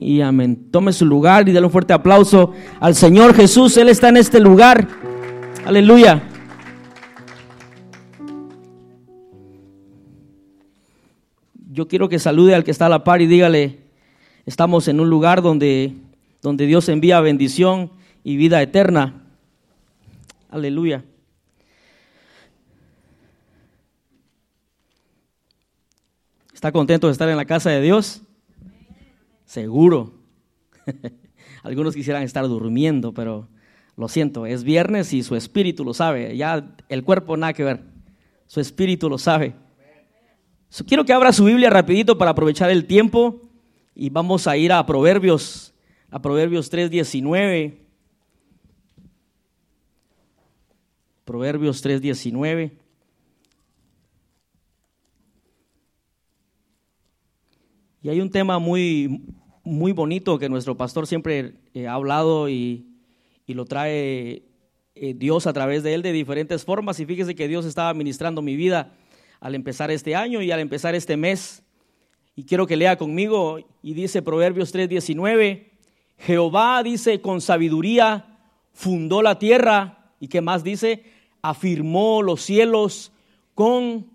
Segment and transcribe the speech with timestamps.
[0.00, 0.70] Y amén.
[0.70, 3.76] Tome su lugar y déle un fuerte aplauso al Señor Jesús.
[3.76, 4.86] Él está en este lugar.
[5.64, 6.22] Aleluya.
[11.70, 13.80] Yo quiero que salude al que está a la par y dígale,
[14.46, 15.94] estamos en un lugar donde,
[16.40, 17.90] donde Dios envía bendición
[18.22, 19.22] y vida eterna.
[20.50, 21.02] Aleluya.
[26.52, 28.22] ¿Está contento de estar en la casa de Dios?
[29.54, 30.12] Seguro.
[31.62, 33.46] Algunos quisieran estar durmiendo, pero
[33.96, 36.36] lo siento, es viernes y su espíritu lo sabe.
[36.36, 37.84] Ya el cuerpo nada que ver.
[38.48, 39.54] Su espíritu lo sabe.
[40.88, 43.42] quiero que abra su Biblia rapidito para aprovechar el tiempo
[43.94, 45.72] y vamos a ir a Proverbios,
[46.10, 47.78] a Proverbios 3.19.
[51.24, 52.72] Proverbios 3.19.
[58.02, 59.22] Y hay un tema muy,
[59.64, 62.86] muy bonito que nuestro pastor siempre eh, ha hablado y,
[63.46, 64.42] lo trae
[64.94, 67.00] eh, Dios a través de él de diferentes formas.
[67.00, 68.92] Y fíjese que Dios estaba ministrando mi vida
[69.40, 71.62] al empezar este año y al empezar este mes.
[72.36, 75.70] Y quiero que lea conmigo y dice Proverbios 3:19,
[76.18, 78.38] Jehová dice, con sabiduría
[78.72, 80.12] fundó la tierra.
[80.20, 81.04] ¿Y qué más dice?
[81.42, 83.12] Afirmó los cielos
[83.54, 84.10] con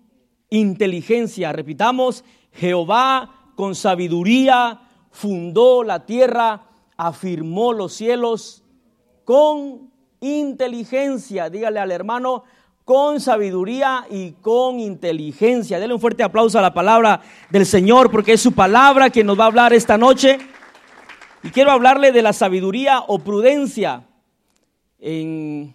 [0.48, 1.52] inteligencia.
[1.52, 6.66] Repitamos, Jehová con sabiduría fundó la tierra,
[6.96, 8.62] afirmó los cielos
[9.24, 11.50] con inteligencia.
[11.50, 12.44] Dígale al hermano,
[12.84, 15.78] con sabiduría y con inteligencia.
[15.78, 19.38] Dele un fuerte aplauso a la palabra del Señor porque es su palabra que nos
[19.38, 20.38] va a hablar esta noche.
[21.42, 24.04] Y quiero hablarle de la sabiduría o prudencia.
[24.98, 25.74] En,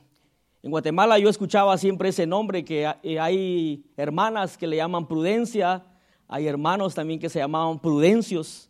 [0.61, 2.86] en Guatemala yo escuchaba siempre ese nombre que
[3.19, 5.83] hay hermanas que le llaman prudencia
[6.28, 8.69] hay hermanos también que se llamaban prudencios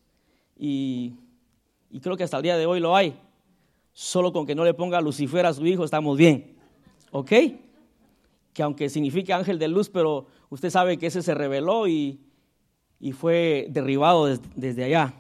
[0.58, 1.14] y,
[2.02, 3.18] creo que hasta el día de hoy lo hay.
[3.94, 6.56] Solo con que no le ponga Lucifer a su hijo estamos bien.
[7.12, 7.32] ¿Ok?
[8.54, 12.22] Que aunque signifique ángel de luz, pero usted sabe que ese se reveló y,
[13.14, 15.14] fue derribado desde allá.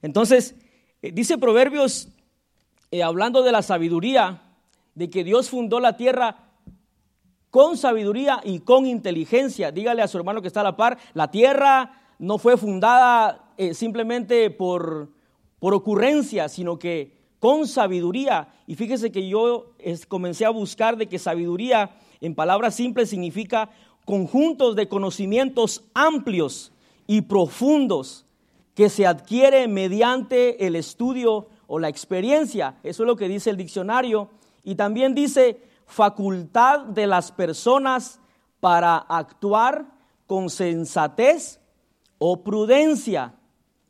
[0.00, 0.54] Entonces,
[1.02, 2.08] eh, dice Proverbios,
[2.92, 4.42] eh, hablando de la sabiduría,
[4.94, 6.46] de que Dios fundó la tierra
[7.50, 9.72] con sabiduría y con inteligencia.
[9.72, 13.74] Dígale a su hermano que está a la par, la tierra no fue fundada eh,
[13.74, 15.10] simplemente por,
[15.58, 18.54] por ocurrencia, sino que con sabiduría.
[18.66, 19.72] Y fíjese que yo
[20.08, 23.70] comencé a buscar de que sabiduría, en palabras simples, significa
[24.04, 26.72] conjuntos de conocimientos amplios
[27.06, 28.24] y profundos
[28.74, 32.76] que se adquiere mediante el estudio o la experiencia.
[32.82, 34.30] Eso es lo que dice el diccionario.
[34.64, 38.20] Y también dice facultad de las personas
[38.60, 39.86] para actuar
[40.26, 41.60] con sensatez
[42.18, 43.35] o prudencia.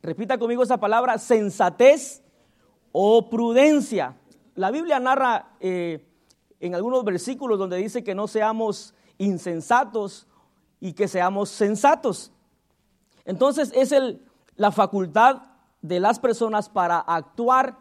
[0.07, 2.23] Repita conmigo esa palabra, sensatez
[2.93, 4.15] o prudencia.
[4.55, 6.07] La Biblia narra eh,
[6.61, 10.25] en algunos versículos donde dice que no seamos insensatos
[10.79, 12.31] y que seamos sensatos.
[13.25, 14.25] Entonces es el,
[14.55, 15.41] la facultad
[15.81, 17.77] de las personas para actuar.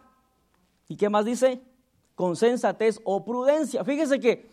[0.89, 1.63] ¿Y qué más dice?
[2.17, 3.85] con sensatez o prudencia.
[3.85, 4.49] Fíjese que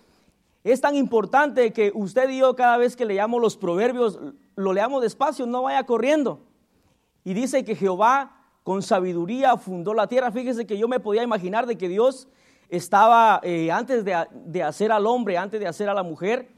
[0.63, 4.19] es tan importante que usted y yo cada vez que leamos los proverbios,
[4.55, 6.52] lo leamos despacio, no vaya corriendo.
[7.23, 10.31] Y dice que Jehová con sabiduría fundó la tierra.
[10.31, 12.27] Fíjese que yo me podía imaginar de que Dios
[12.69, 16.49] estaba eh, antes de, de, hacer al hombre, antes de hacer a la mujer.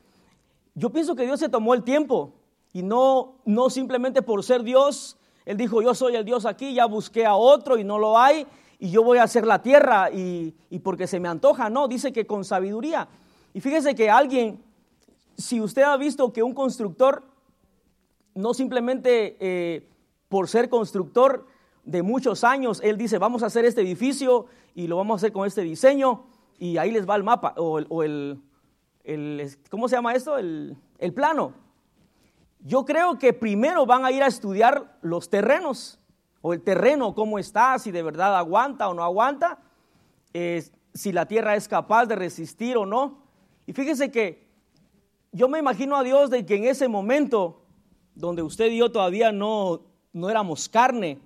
[0.74, 2.34] Yo pienso que Dios se tomó el tiempo
[2.76, 6.86] y no, no simplemente por ser Dios, Él dijo, yo soy el Dios aquí, ya
[6.86, 8.46] busqué a otro y no lo hay,
[8.80, 12.28] y yo voy a hacer la tierra y, porque se me antoja, no, dice que
[12.28, 13.08] con sabiduría.
[13.54, 14.62] Y fíjese que alguien,
[15.38, 17.24] si usted ha visto que un constructor,
[18.34, 19.88] no simplemente eh,
[20.36, 21.48] por ser constructor
[21.86, 25.32] de muchos años, él dice, vamos a hacer este edificio y lo vamos a hacer
[25.32, 26.26] con este diseño
[26.60, 28.42] y ahí les va el mapa o, el,
[29.70, 30.38] ¿cómo se llama esto?
[30.38, 30.76] El,
[31.16, 31.54] plano.
[32.60, 36.02] Yo creo que primero van a ir a estudiar los terrenos
[36.42, 39.60] o el terreno, cómo está, si de verdad aguanta o no aguanta,
[40.34, 43.20] si la tierra es capaz de resistir o no.
[43.66, 44.50] Y fíjese que
[45.32, 47.62] yo me imagino a Dios de que en ese momento,
[48.16, 51.20] donde usted y yo todavía no, no éramos carne,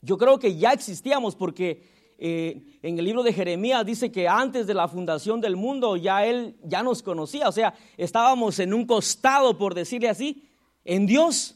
[0.00, 1.82] yo creo que ya existíamos porque
[2.18, 6.24] eh, en el libro de Jeremías dice que antes de la fundación del mundo ya
[6.24, 10.48] Él ya nos conocía, o sea, estábamos en un costado, por decirle así,
[10.86, 11.54] en Dios,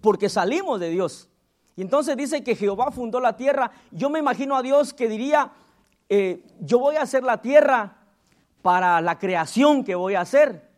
[0.00, 1.28] porque salimos de Dios.
[1.76, 3.70] Y entonces dice que Jehová fundó la tierra.
[3.92, 5.52] Yo me imagino a Dios que diría,
[6.08, 7.98] eh, yo voy a hacer la tierra
[8.60, 10.68] para la creación que voy a hacer.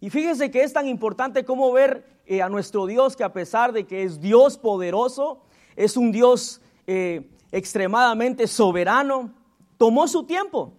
[0.00, 3.72] Y fíjese que es tan importante como ver eh, a nuestro Dios que a pesar
[3.72, 5.42] de que es Dios poderoso,
[5.74, 9.34] es un Dios eh, extremadamente soberano,
[9.76, 10.72] tomó su tiempo.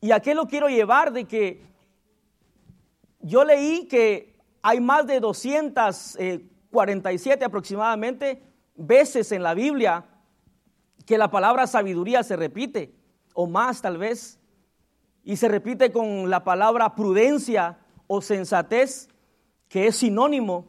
[0.00, 1.12] ¿Y a qué lo quiero llevar?
[1.12, 1.62] De que
[3.20, 8.42] yo leí que hay más de 247 aproximadamente
[8.74, 10.06] veces en la Biblia
[11.06, 12.92] que la palabra sabiduría se repite,
[13.32, 14.40] o más tal vez,
[15.22, 17.78] y se repite con la palabra prudencia
[18.08, 19.07] o sensatez,
[19.68, 20.66] que es sinónimo.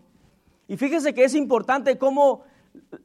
[0.68, 2.44] Y fíjese que es importante cómo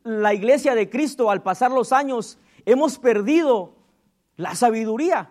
[0.03, 3.75] la iglesia de Cristo al pasar los años hemos perdido
[4.37, 5.31] la sabiduría.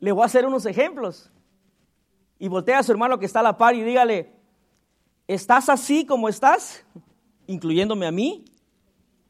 [0.00, 1.30] Le voy a hacer unos ejemplos.
[2.38, 4.32] Y voltea a su hermano que está a la par y dígale,
[5.26, 6.84] ¿estás así como estás?
[7.46, 8.44] Incluyéndome a mí.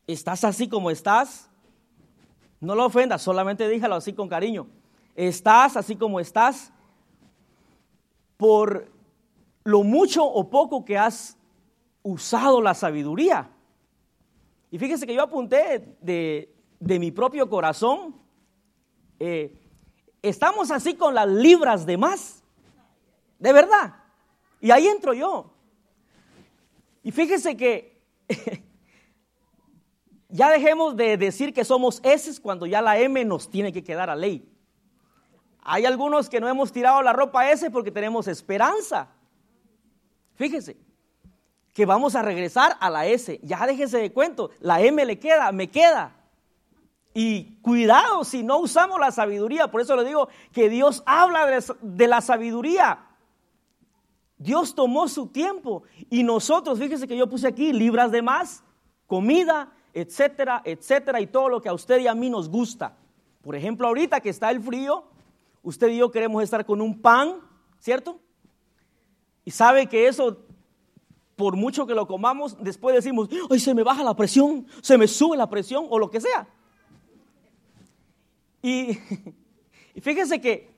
[0.06, 1.50] ¿Estás así como estás?
[2.61, 4.67] No lo ofendas, solamente dígalo así con cariño.
[5.14, 6.73] ¿Estás así como estás?
[8.37, 8.95] Por
[9.67, 11.37] lo mucho o poco que has
[12.05, 13.51] usado la sabiduría.
[14.71, 18.15] Y fíjese que yo apunté de, mi propio corazón,
[19.19, 19.61] eh,
[20.23, 22.45] estamos así con las libras de más,
[23.41, 23.97] de verdad.
[24.61, 25.53] Y ahí entro yo.
[27.03, 28.01] Y fíjese que
[30.29, 34.11] ya dejemos de decir que somos S cuando ya la M nos tiene que quedar
[34.11, 34.49] a ley.
[35.63, 39.16] Hay algunos que no hemos tirado la ropa S porque tenemos esperanza.
[40.37, 40.77] Fíjese
[41.75, 43.38] que vamos a regresar a la S.
[43.43, 46.17] Ya déjese de cuento, la M le queda, me queda.
[47.12, 49.71] Y cuidado si no usamos la sabiduría.
[49.71, 51.47] Por eso le digo que Dios habla
[51.83, 53.06] de la sabiduría.
[54.38, 58.62] Dios tomó su tiempo y nosotros, fíjese que yo puse aquí libras de más,
[59.06, 62.97] comida, etcétera, etcétera, y todo lo que a usted y a mí nos gusta.
[63.43, 65.05] Por ejemplo, ahorita que está el frío,
[65.62, 67.37] usted y yo queremos estar con un pan,
[67.79, 68.21] ¿cierto?
[69.46, 70.37] Y sabe que eso
[71.37, 75.06] por mucho que lo comamos, después decimos, ay, se me baja la presión, se me
[75.06, 76.48] sube la presión o lo que sea.
[78.62, 78.98] Y,
[80.00, 80.70] fíjense que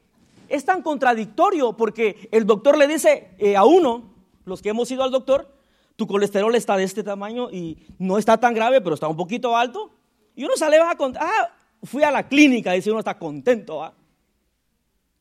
[0.49, 4.03] es tan contradictorio porque el doctor le dice eh, a uno,
[4.45, 5.55] los que hemos ido al doctor,
[5.95, 9.57] tu colesterol está de este tamaño y no está tan grave, pero está un poquito
[9.57, 9.91] alto.
[10.35, 11.51] Y uno sale a contar, ah,
[11.85, 13.93] fui a la clínica, dice uno está contento.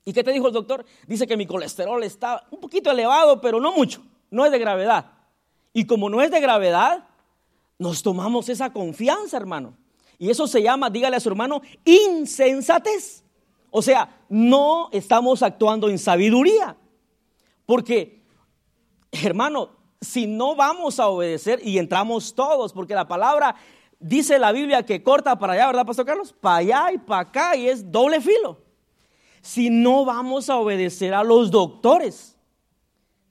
[0.08, 0.86] ¿Y qué te dijo el doctor?
[1.06, 4.02] Dice que mi colesterol está un poquito elevado, pero no mucho,
[4.32, 5.12] no es de gravedad.
[5.74, 7.10] Y como no es de gravedad,
[7.78, 9.76] nos tomamos esa confianza, hermano.
[10.18, 13.26] Y eso se llama, dígale a su hermano, insensatez.
[13.70, 16.78] O sea, no estamos actuando en sabiduría.
[17.66, 18.24] Porque,
[19.12, 23.58] hermano, si no vamos a obedecer y entramos todos, porque la palabra
[24.00, 26.34] dice la Biblia que corta para allá, ¿verdad, Pastor Carlos?
[26.40, 28.67] Para allá y para acá y es doble filo.
[29.48, 32.38] Si no vamos a obedecer a los doctores,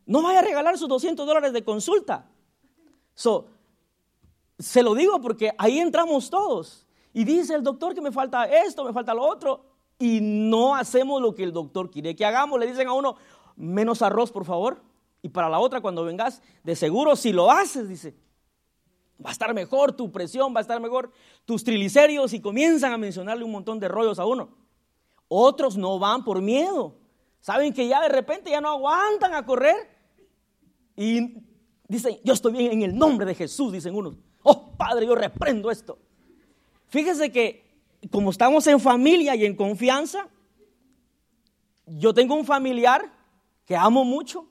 [0.07, 2.27] no vaya a regalar sus 200 dólares de consulta.
[3.15, 3.49] So,
[4.59, 6.87] se lo digo porque ahí entramos todos.
[7.13, 9.67] Y dice el doctor que me falta esto, me falta lo otro.
[9.99, 12.59] Y no hacemos lo que el doctor quiere que hagamos.
[12.59, 13.17] Le dicen a uno,
[13.55, 14.81] menos arroz, por favor.
[15.21, 18.15] Y para la otra, cuando vengas, de seguro, si lo haces, dice,
[19.23, 21.13] va a estar mejor tu presión, va a estar mejor
[21.45, 22.33] tus triglicéridos.
[22.33, 24.65] Y comienzan a mencionarle un montón de rollos a uno.
[25.29, 26.95] Otros no van por miedo.
[27.41, 29.77] Saben que ya de repente ya no aguantan a correr.
[30.97, 31.47] Y
[31.89, 34.17] Dicen, yo estoy bien en el nombre de Jesús, dicen unos.
[34.43, 35.99] Oh, Padre, yo reprendo esto.
[36.89, 37.65] Fíjese que
[38.11, 40.29] como estamos en familia y en confianza,
[41.87, 43.13] yo tengo un familiar
[43.65, 44.47] que amo mucho,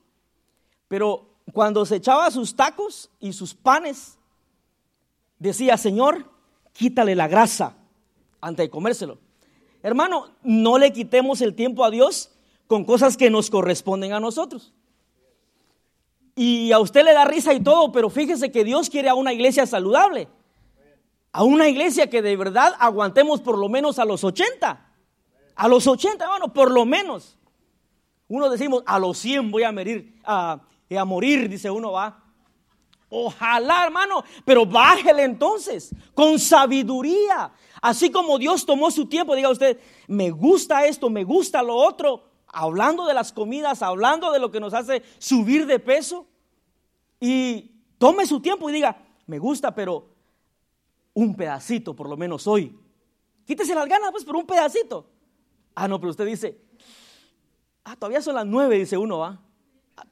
[0.87, 4.17] pero cuando se echaba sus tacos y sus panes,
[5.37, 6.29] decía, Señor,
[6.73, 7.75] quítale la grasa
[8.39, 9.17] antes de comérselo.
[9.85, 12.31] Hermano, no le quitemos el tiempo a Dios
[12.65, 14.73] con cosas que nos corresponden a nosotros.
[16.35, 19.31] Y a usted le da risa y todo, pero fíjese que Dios quiere a una
[19.31, 20.27] iglesia saludable.
[21.31, 24.91] A una iglesia que de verdad aguantemos por lo menos a los 80.
[25.53, 27.37] A los 80, hermano, por lo menos.
[28.27, 29.69] Uno decimos, a los 100 voy a
[30.97, 32.23] a morir, dice uno, va.
[33.07, 37.51] Ojalá, hermano, pero bájele entonces, con sabiduría.
[37.81, 42.23] Así como Dios tomó su tiempo, diga usted, me gusta esto, me gusta lo otro,
[42.47, 46.27] hablando de las comidas, hablando de lo que nos hace subir de peso.
[47.19, 50.09] Y tome su tiempo y diga, me gusta, pero
[51.13, 52.77] un pedacito por lo menos hoy.
[53.45, 55.07] Quítese las ganas, pues, por un pedacito.
[55.75, 56.59] Ah, no, pero usted dice,
[57.83, 59.39] ah, todavía son las nueve, dice uno, va.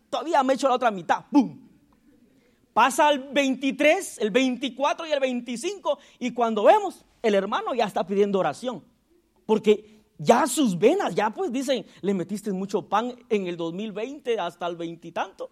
[0.09, 1.25] Todavía me echo la otra mitad.
[1.31, 1.59] ¡Bum!
[2.73, 8.05] Pasa el 23, el 24 y el 25 y cuando vemos, el hermano ya está
[8.05, 8.83] pidiendo oración.
[9.45, 14.67] Porque ya sus venas, ya pues dicen, le metiste mucho pan en el 2020 hasta
[14.67, 15.49] el veintitanto.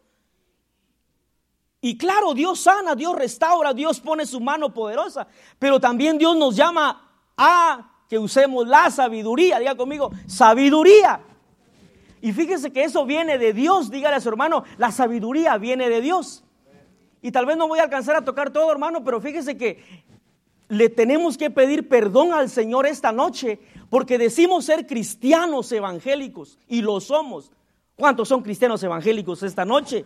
[1.80, 6.56] Y claro, Dios sana, Dios restaura, Dios pone su mano poderosa, pero también Dios nos
[6.56, 11.22] llama a que usemos la sabiduría, diga conmigo, sabiduría.
[12.22, 16.02] Y fíjese que eso viene de Dios, dígale a su hermano, la sabiduría viene de
[16.02, 16.44] Dios.
[17.24, 19.84] Y tal vez no voy a alcanzar a tocar todo, hermano, pero fíjese que
[20.72, 23.60] le tenemos que pedir perdón al Señor esta noche
[23.90, 27.52] porque decimos ser cristianos evangélicos y lo somos.
[27.98, 30.06] ¿Cuántos son cristianos evangélicos esta noche?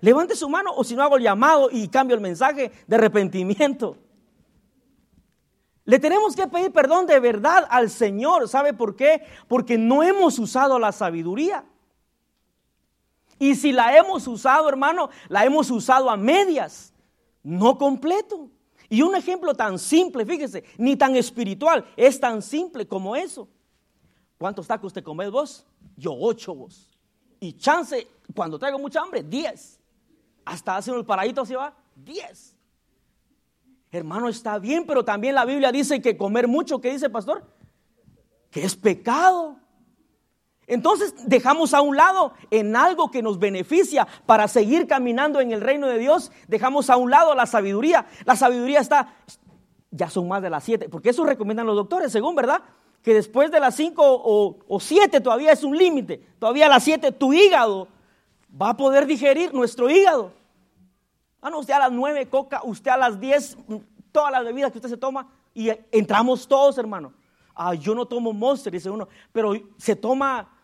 [0.00, 3.96] Levante su mano o si no hago el llamado y cambio el mensaje de arrepentimiento.
[5.84, 8.48] Le tenemos que pedir perdón de verdad al Señor.
[8.48, 9.24] ¿Sabe por qué?
[9.48, 11.64] Porque no hemos usado la sabiduría.
[13.40, 16.94] Y si la hemos usado, hermano, la hemos usado a medias,
[17.42, 18.50] no completo.
[18.90, 23.48] Y un ejemplo tan simple, fíjese, ni tan espiritual, es tan simple como eso.
[24.36, 25.64] ¿Cuántos tacos te comes vos?
[25.96, 26.98] Yo ocho vos.
[27.38, 29.78] Y chance, cuando traigo mucha hambre, diez.
[30.44, 32.56] Hasta hace el paradito así va, diez.
[33.92, 37.44] Hermano, está bien, pero también la Biblia dice que comer mucho, ¿qué dice pastor?
[38.50, 39.56] Que es pecado.
[40.70, 45.60] Entonces dejamos a un lado en algo que nos beneficia para seguir caminando en el
[45.60, 48.06] reino de Dios, dejamos a un lado la sabiduría.
[48.24, 49.12] La sabiduría está,
[49.90, 52.62] ya son más de las siete, porque eso recomiendan los doctores, según, ¿verdad?
[53.02, 57.10] Que después de las cinco o, siete todavía es un límite, todavía a las siete
[57.10, 57.88] tu hígado
[58.50, 60.30] va a poder digerir nuestro hígado.
[61.42, 63.58] Ah, no, usted a las nueve coca, usted a las diez,
[64.12, 67.12] todas las bebidas que usted se toma y entramos todos, hermano.
[67.56, 70.59] Ah, yo no tomo Monster, dice uno, pero se toma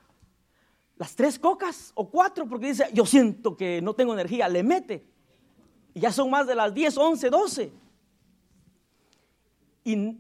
[0.97, 5.07] las tres cocas o cuatro porque dice, yo siento que no tengo energía, le mete.
[5.95, 7.73] Y ya son más de las diez, once, doce.
[9.85, 10.19] Y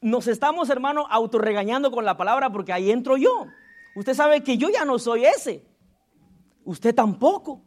[0.00, 3.46] nos estamos, hermano, autorregañando con la palabra porque ahí entro yo.
[3.94, 5.64] Usted sabe que yo ya no soy ese.
[6.64, 7.62] Usted tampoco.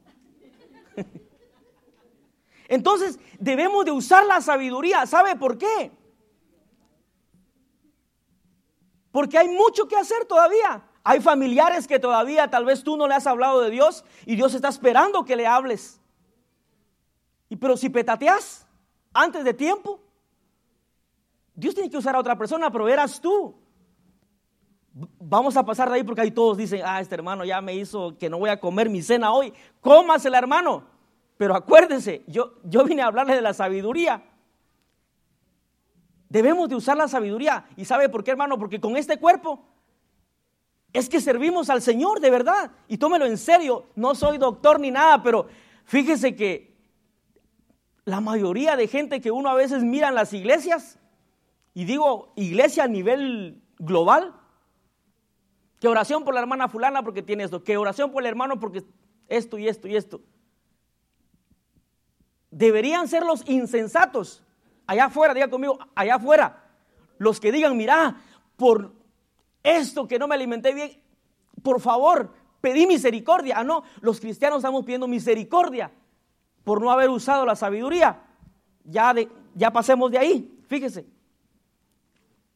[2.68, 5.06] Entonces debemos de usar la sabiduría.
[5.06, 5.92] ¿Sabe por qué?
[9.12, 10.87] Porque hay mucho que hacer todavía.
[11.10, 14.54] Hay familiares que todavía tal vez tú no le has hablado de Dios y Dios
[14.54, 16.02] está esperando que le hables.
[17.48, 18.68] Y pero si petateas
[19.14, 20.02] antes de tiempo,
[21.56, 23.56] Dios tiene que usar a otra persona, pero eras tú.
[25.18, 28.18] Vamos a pasar de ahí porque ahí todos dicen, ah, este hermano ya me hizo
[28.18, 29.54] que no voy a comer mi cena hoy.
[29.80, 30.84] Cómasela, hermano.
[31.38, 34.26] Pero acuérdense, yo, yo vine a hablarle de la sabiduría.
[36.28, 37.66] Debemos de usar la sabiduría.
[37.78, 38.60] ¿Y sabe por qué, hermano?
[38.60, 39.64] Porque con este cuerpo
[40.98, 42.72] es que servimos al Señor de verdad.
[42.88, 43.86] Y tómelo en serio.
[43.96, 45.48] No soy doctor ni nada, pero
[45.86, 46.76] fíjese que
[48.06, 50.98] la mayoría de gente que uno a veces mira en las iglesias,
[51.74, 54.34] y digo iglesia a nivel global,
[55.80, 58.84] que oración por la hermana fulana porque tiene esto, que oración por el hermano porque
[59.28, 60.22] esto y esto y esto
[62.52, 64.44] deberían ser los insensatos.
[64.86, 66.64] Allá afuera, diga conmigo, allá afuera.
[67.18, 68.22] Los que digan, mira,
[68.56, 68.94] por
[69.76, 71.02] esto que no me alimenté bien,
[71.64, 73.56] por favor, pedí misericordia.
[73.58, 75.92] Ah, no, los cristianos estamos pidiendo misericordia
[76.64, 78.24] por no haber usado la sabiduría.
[78.84, 81.06] Ya, de, ya pasemos de ahí, fíjese.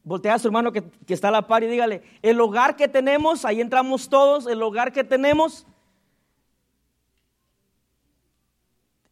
[0.04, 2.88] Voltea a su hermano que, que está a la par y dígale, el hogar que
[2.88, 5.66] tenemos, ahí entramos todos, el hogar que tenemos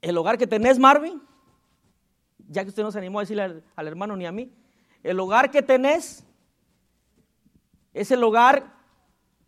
[0.03, 1.23] el hogar que tenés, Marvin,
[2.49, 4.53] ya que usted no se animó a decirle al, hermano ni a mí,
[5.03, 6.25] el hogar que tenés
[7.93, 8.75] es el hogar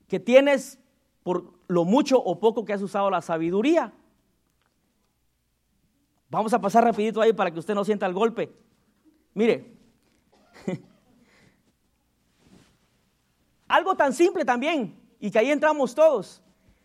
[0.09, 0.79] que tienes
[1.23, 3.93] por lo mucho o poco que has usado la sabiduría.
[6.29, 8.53] Vamos a pasar rapidito ahí para que usted no sienta el golpe.
[9.35, 9.77] Mire,
[13.69, 16.43] algo tan simple también, y que ahí entramos todos.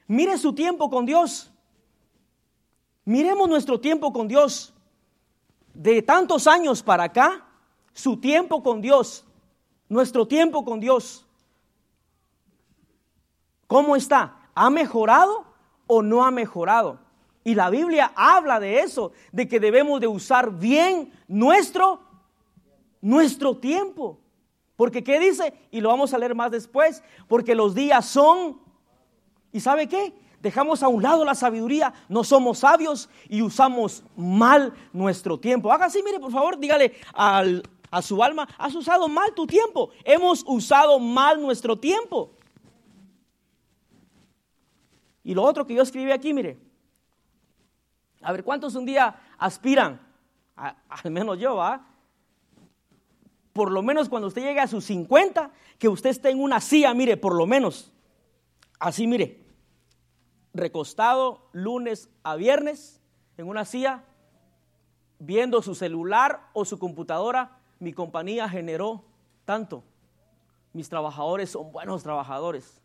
[0.08, 1.52] Mire su tiempo con Dios.
[3.04, 4.74] Miremos nuestro tiempo con Dios.
[5.74, 7.46] De tantos años para acá,
[7.94, 9.26] su tiempo con Dios,
[9.90, 11.27] nuestro tiempo con Dios,
[13.68, 14.38] ¿cómo está?
[14.56, 15.46] ¿Ha mejorado
[15.86, 17.00] o no ha mejorado?
[17.44, 22.02] Y la Biblia habla de eso, de que debemos de usar bien nuestro
[23.00, 24.20] nuestro tiempo.
[24.76, 25.54] Porque ¿qué dice?
[25.72, 28.60] Y lo vamos a leer más después, porque los días son
[29.52, 30.14] ¿Y sabe qué?
[30.42, 35.72] dejamos a un lado la sabiduría, no somos sabios y usamos mal nuestro tiempo.
[35.72, 40.44] Haga así, mire, por favor, dígale a su alma, has usado mal tu tiempo, hemos
[40.46, 42.37] usado mal nuestro tiempo.
[45.28, 46.58] Y lo otro que yo escribí aquí, mire,
[48.22, 50.00] a ver, ¿cuántos un día aspiran?
[50.56, 51.86] al menos yo, ¿ah?
[53.52, 56.94] Por lo menos cuando usted llegue a sus 50, que usted esté en una silla,
[56.94, 57.92] mire, por lo menos,
[58.80, 59.44] así, mire,
[60.54, 63.02] recostado lunes a viernes,
[63.36, 64.06] en una silla
[65.20, 69.04] viendo su celular o su computadora, mi compañía generó
[69.44, 69.84] tanto.
[70.72, 72.82] Mis trabajadores son buenos trabajadores.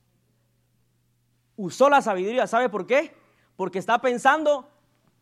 [1.62, 3.14] Usó la sabiduría, ¿sabe por qué?
[3.54, 4.68] Porque está pensando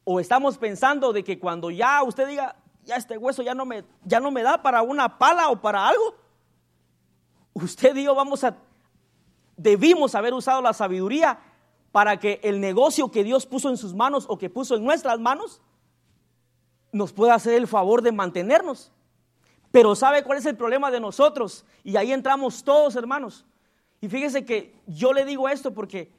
[0.04, 3.84] o estamos pensando de que cuando ya usted diga, ya este hueso ya no me,
[4.06, 6.14] ya no me da para una pala o para algo,
[7.52, 8.56] usted y yo vamos a,
[9.54, 11.38] debimos haber usado la sabiduría
[11.92, 15.20] para que el negocio que Dios puso en sus manos o que puso en nuestras
[15.20, 15.60] manos
[16.90, 18.90] nos pueda hacer el favor de mantenernos.
[19.70, 21.66] Pero ¿sabe cuál es el problema de nosotros?
[21.84, 23.44] Y ahí entramos todos, hermanos.
[24.00, 26.18] Y fíjese que yo le digo esto porque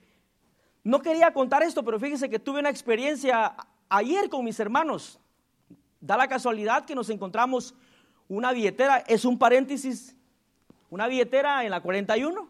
[0.84, 3.56] no quería contar esto, pero fíjese que tuve una experiencia
[3.90, 5.20] ayer con mis hermanos.
[6.00, 7.76] Da la casualidad que nos encontramos
[8.28, 10.16] una billetera, es un paréntesis,
[10.90, 12.50] una billetera en la 41.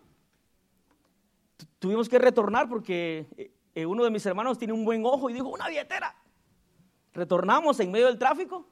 [1.80, 5.50] Tuvimos que retornar porque eh, uno de mis hermanos tiene un buen ojo y dijo,
[5.50, 6.16] una billetera.
[7.14, 8.66] Retornamos en medio del tráfico.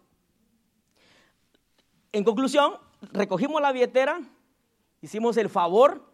[2.12, 2.74] En conclusión,
[3.12, 4.22] recogimos la billetera,
[5.01, 6.10] hicimos el favor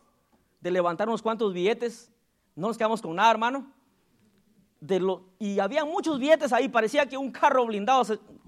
[0.62, 2.12] de levantar unos cuantos billetes,
[2.56, 3.72] no nos quedamos con nada, hermano.
[4.80, 8.04] De lo, y había muchos billetes ahí, parecía que un carro blindado,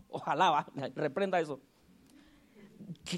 [0.09, 1.59] ojalá, va, reprenda eso,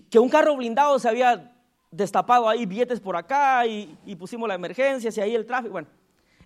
[0.10, 1.56] que, un carro blindado se había
[1.92, 5.74] destapado ahí billetes por acá y, y pusimos la emergencia, y ahí el tráfico.
[5.74, 5.88] Bueno,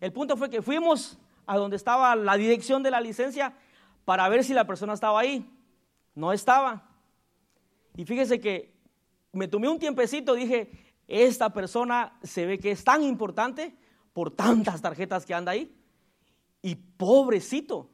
[0.01, 3.53] el punto fue que fuimos a donde estaba la dirección de la licencia
[4.05, 5.49] para ver si la persona estaba ahí.
[6.15, 6.89] No estaba.
[7.95, 8.73] Y fíjese que
[9.31, 10.71] me tomé un tiempecito, dije,
[11.07, 13.75] esta persona se ve que es tan importante
[14.13, 15.75] por tantas tarjetas que anda ahí.
[16.61, 17.89] Y pobrecito,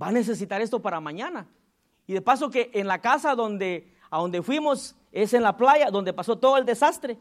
[0.00, 1.46] va a necesitar esto para mañana.
[2.06, 5.90] Y de paso que en la casa donde, a donde fuimos es en la playa,
[5.90, 7.18] donde pasó todo el desastre.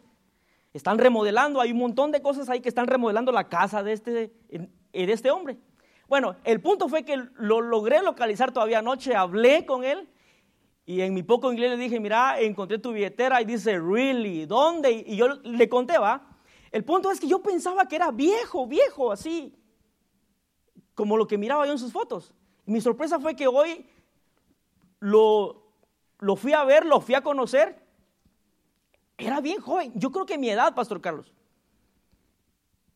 [0.73, 4.11] Están remodelando, hay un montón de cosas ahí que están remodelando la casa de este,
[4.51, 5.57] de este hombre.
[6.07, 10.07] Bueno, el punto fue que lo logré localizar todavía anoche, hablé con él
[10.85, 15.03] y en mi poco inglés le dije, mira, encontré tu billetera y dice, really, ¿dónde?
[15.05, 16.36] Y yo le conté, va.
[16.72, 19.56] El punto es que yo pensaba que era viejo, viejo, así,
[20.96, 22.34] como lo que miraba yo en sus fotos.
[22.66, 23.86] mi sorpresa fue que hoy
[25.00, 25.64] lo,
[26.20, 27.86] lo fui a ver, lo fui a conocer.
[29.18, 31.32] Era bien joven, yo creo que mi edad, Pastor Carlos.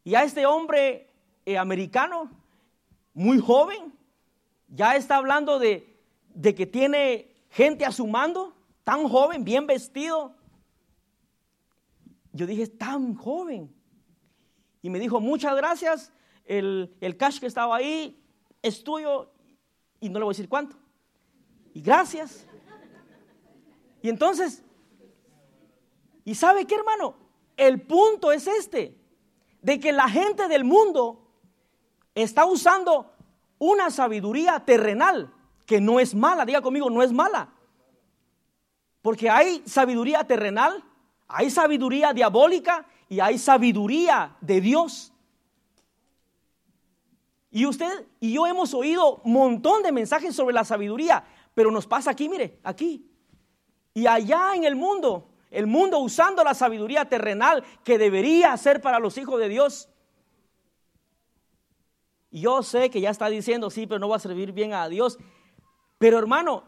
[0.04, 1.10] Y a este hombre
[1.46, 2.30] eh, americano
[3.14, 3.94] muy joven,
[4.68, 6.00] ya está hablando de,
[6.34, 8.54] de que tiene gente a su mando,
[8.84, 10.34] tan joven, bien vestido.
[12.34, 13.74] Yo dije, tan joven.
[14.82, 16.12] Y me dijo, muchas gracias,
[16.46, 18.24] el, el cash que estaba ahí
[18.62, 19.32] es tuyo
[20.00, 20.76] y no le voy a decir cuánto.
[21.74, 22.48] Y gracias.
[24.02, 24.63] Y entonces,
[26.26, 27.15] ¿y sabe qué hermano?
[27.56, 28.98] El punto es este,
[29.62, 31.28] de que la gente del mundo
[32.15, 33.13] está usando
[33.60, 35.32] una sabiduría terrenal
[35.65, 36.46] que no es mala.
[36.46, 37.54] Diga conmigo, no es mala.
[39.02, 40.84] Porque hay sabiduría terrenal,
[41.34, 45.13] hay sabiduría diabólica y hay sabiduría de Dios.
[47.50, 51.88] Y usted y yo hemos oído un montón de mensajes sobre la sabiduría, pero nos
[51.88, 53.10] pasa aquí, mire, aquí.
[53.94, 59.00] Y allá en el mundo, el mundo usando la sabiduría terrenal que debería ser para
[59.00, 59.89] los hijos de Dios,
[62.32, 65.20] yo sé que ya está diciendo, sí, pero no va a servir bien a Dios.
[65.98, 66.63] Pero hermano,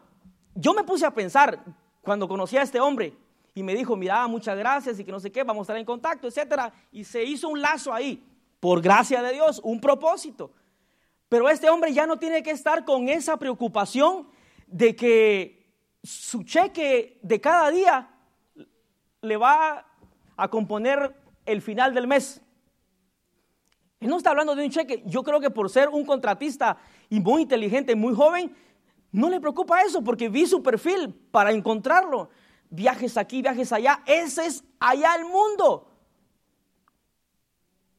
[0.54, 1.64] yo me puse a pensar
[2.02, 3.16] cuando conocí a este hombre
[3.54, 5.84] y me dijo, mira, muchas gracias y que no sé qué, vamos a estar en
[5.84, 6.72] contacto, etcétera.
[6.90, 8.22] Y se hizo un lazo ahí,
[8.58, 10.52] por gracia de Dios, un propósito.
[11.28, 14.28] Pero este hombre ya no tiene que estar con esa preocupación
[14.66, 15.66] de que
[16.02, 18.10] su cheque de cada día
[19.22, 19.86] le va
[20.36, 21.14] a componer
[21.46, 22.40] el final del mes.
[24.00, 25.02] Él no está hablando de un cheque.
[25.06, 26.76] Yo creo que por ser un contratista
[27.08, 28.54] y muy inteligente, muy joven,
[29.12, 32.28] no le preocupa eso porque vi su perfil para encontrarlo.
[32.74, 34.02] Viajes aquí, viajes allá.
[34.04, 35.86] Ese es allá el mundo.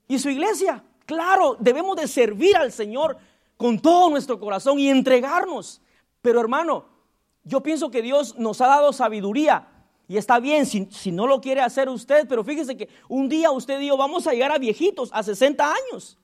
[0.05, 3.17] Y su iglesia, claro, debemos de servir al Señor
[3.55, 5.81] con todo nuestro corazón y entregarnos.
[6.21, 6.83] Pero hermano,
[7.45, 9.65] yo pienso que Dios nos ha dado sabiduría
[10.09, 13.79] y está bien si, no lo quiere hacer usted, pero fíjese que un día usted
[13.79, 16.17] yo vamos a llegar a viejitos, a 60 años.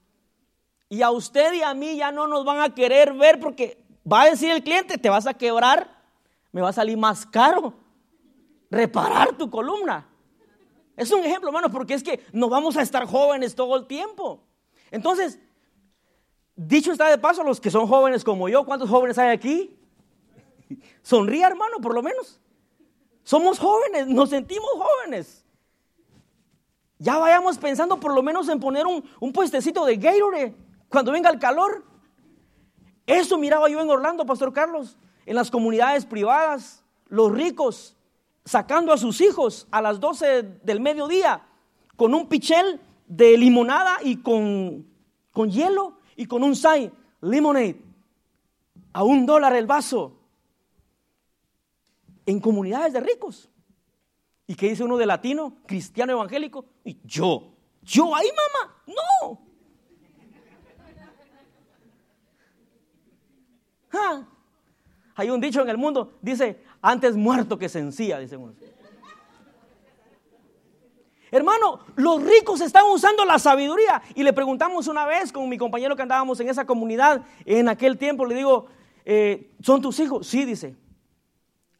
[0.89, 4.23] Y a usted y a mí ya no nos van a querer ver porque va
[4.23, 6.01] a decir el cliente, te vas a quebrar,
[6.51, 7.79] me va a salir más caro
[8.71, 10.07] reparar tu columna.
[10.95, 14.41] Es un ejemplo, hermano, porque es que no vamos a estar jóvenes todo el tiempo.
[14.89, 15.39] Entonces,
[16.55, 19.77] dicho está de paso, los que son jóvenes como yo, ¿cuántos jóvenes hay aquí?
[21.01, 22.39] Sonríe, hermano, por lo menos.
[23.23, 25.45] Somos jóvenes, nos sentimos jóvenes.
[26.97, 30.55] Ya vayamos pensando por lo menos en poner un, puestecito de Gatorade
[30.87, 31.83] cuando venga el calor.
[33.07, 37.97] Eso miraba yo en Orlando, Pastor Carlos, en las comunidades privadas, los ricos
[38.45, 41.47] sacando a sus hijos a las 12 del mediodía
[41.95, 44.87] con un pichel de limonada y con,
[45.31, 47.81] con hielo y con un sai, lemonade,
[48.93, 50.17] a un dólar el vaso,
[52.25, 53.49] en comunidades de ricos.
[54.47, 56.65] ¿Y qué dice uno de latino, cristiano evangélico?
[56.83, 59.41] Y yo, yo ahí, mamá, no.
[63.93, 64.25] Ah,
[65.15, 68.53] hay un dicho en el mundo, dice, antes muerto que sencilla, dice uno.
[71.31, 74.01] Hermano, los ricos están usando la sabiduría.
[74.15, 77.97] Y le preguntamos una vez con mi compañero que andábamos en esa comunidad en aquel
[77.97, 78.67] tiempo, le digo,
[79.05, 80.27] eh, ¿son tus hijos?
[80.27, 80.75] Sí, dice.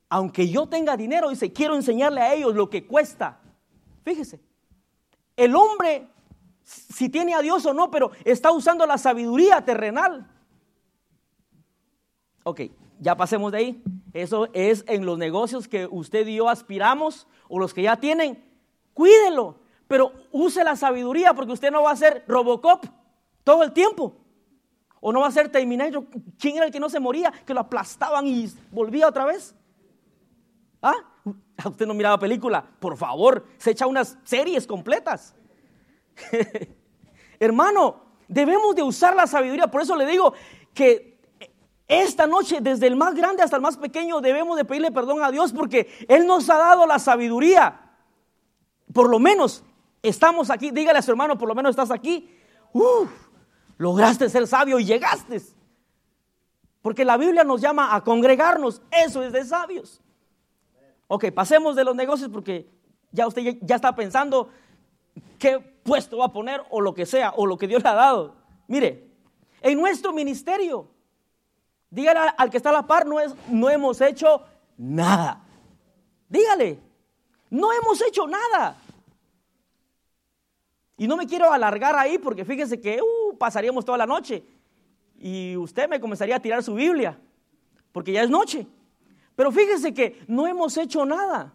[0.08, 3.40] Aunque yo tenga dinero, dice, quiero enseñarle a ellos lo que cuesta.
[4.04, 4.40] Fíjese,
[5.36, 6.08] el hombre,
[6.64, 10.28] si tiene a Dios o no, pero está usando la sabiduría terrenal.
[12.44, 12.62] Ok,
[13.02, 13.84] ya pasemos de ahí.
[14.14, 18.46] Eso es en los negocios que usted y yo aspiramos o los que ya tienen.
[18.94, 22.86] Cuídelo, pero use la sabiduría porque usted no va a ser Robocop
[23.44, 24.16] todo el tiempo.
[25.00, 26.06] O no va a ser Terminator.
[26.38, 27.32] ¿Quién era el que no se moría?
[27.46, 29.56] Que lo aplastaban y volvía otra vez.
[30.80, 30.94] ¿Ah?
[31.66, 32.64] Usted no miraba película.
[32.80, 35.34] Por favor, se echa unas series completas.
[37.40, 39.66] Hermano, debemos de usar la sabiduría.
[39.66, 40.36] Por eso le digo
[40.76, 41.11] que
[41.92, 45.30] esta noche, desde el más grande hasta el más pequeño, debemos de pedirle perdón a
[45.30, 47.82] Dios porque Él nos ha dado la sabiduría.
[48.94, 49.66] Por lo menos
[50.02, 50.72] estamos aquí.
[50.72, 52.34] Dígale a su hermano, por lo menos estás aquí.
[52.72, 53.10] Uf,
[53.78, 55.42] lograste ser sabio y llegaste.
[56.82, 58.82] Porque la Biblia nos llama a congregarnos.
[58.90, 60.02] Eso es de sabios.
[61.08, 62.70] Ok, pasemos de los negocios porque
[63.12, 64.48] ya usted ya está pensando
[65.38, 67.96] qué puesto va a poner o lo que sea, o lo que Dios le ha
[67.96, 68.38] dado.
[68.70, 69.12] Mire,
[69.62, 70.88] en nuestro ministerio
[71.92, 74.42] Dígale al que está a la par, no, es, no hemos hecho
[74.78, 75.44] nada.
[76.30, 76.80] Dígale,
[77.50, 78.78] no hemos hecho nada.
[80.98, 84.44] Y no me quiero alargar ahí porque fíjese que uh, pasaríamos toda la noche
[85.20, 87.20] y usted me comenzaría a tirar su Biblia
[87.92, 88.66] porque ya es noche.
[89.36, 91.54] Pero fíjese que no hemos hecho nada.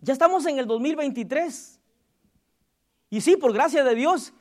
[0.00, 1.78] Ya estamos en el 2023.
[3.10, 4.32] Y sí, por gracia de Dios,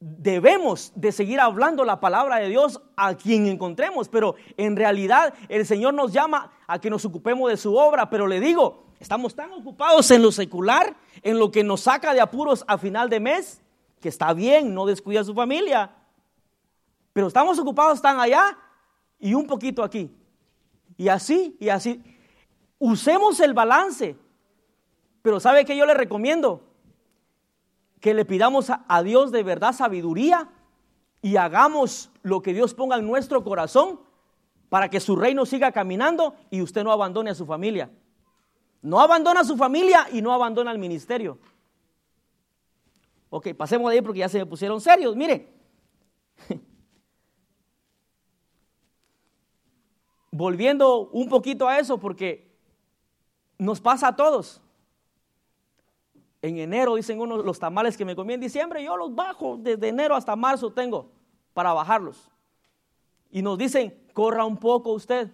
[0.00, 5.66] debemos de seguir hablando la palabra de Dios a quien encontremos, pero en realidad el
[5.66, 9.52] Señor nos llama a que nos ocupemos de su obra, pero le digo, estamos tan
[9.52, 13.62] ocupados en lo secular, en lo que nos saca de apuros a final de mes,
[14.00, 15.90] que está bien, no descuida a su familia,
[17.12, 18.58] pero estamos ocupados tan allá
[19.18, 20.14] y un poquito aquí.
[20.98, 22.02] Y así, y así.
[22.78, 24.16] Usemos el balance,
[25.22, 26.62] pero ¿sabe qué yo le recomiendo?
[28.00, 30.48] Que le pidamos a, Dios de verdad sabiduría
[31.22, 34.00] y hagamos lo que Dios ponga en nuestro corazón
[34.68, 37.90] para que su reino siga caminando y usted no abandone a su familia.
[38.82, 41.38] No abandona a su familia y no abandona el ministerio.
[43.30, 45.16] Ok, pasemos de ahí porque ya se me pusieron serios.
[45.16, 45.52] Mire,
[50.30, 52.54] volviendo un poquito a eso porque
[53.58, 54.60] nos pasa a todos.
[56.46, 59.88] En enero, dicen unos, los tamales que me comí en diciembre, yo los bajo, desde
[59.88, 61.10] enero hasta marzo tengo
[61.52, 62.30] para bajarlos.
[63.32, 65.28] Y nos dicen, corra un poco usted.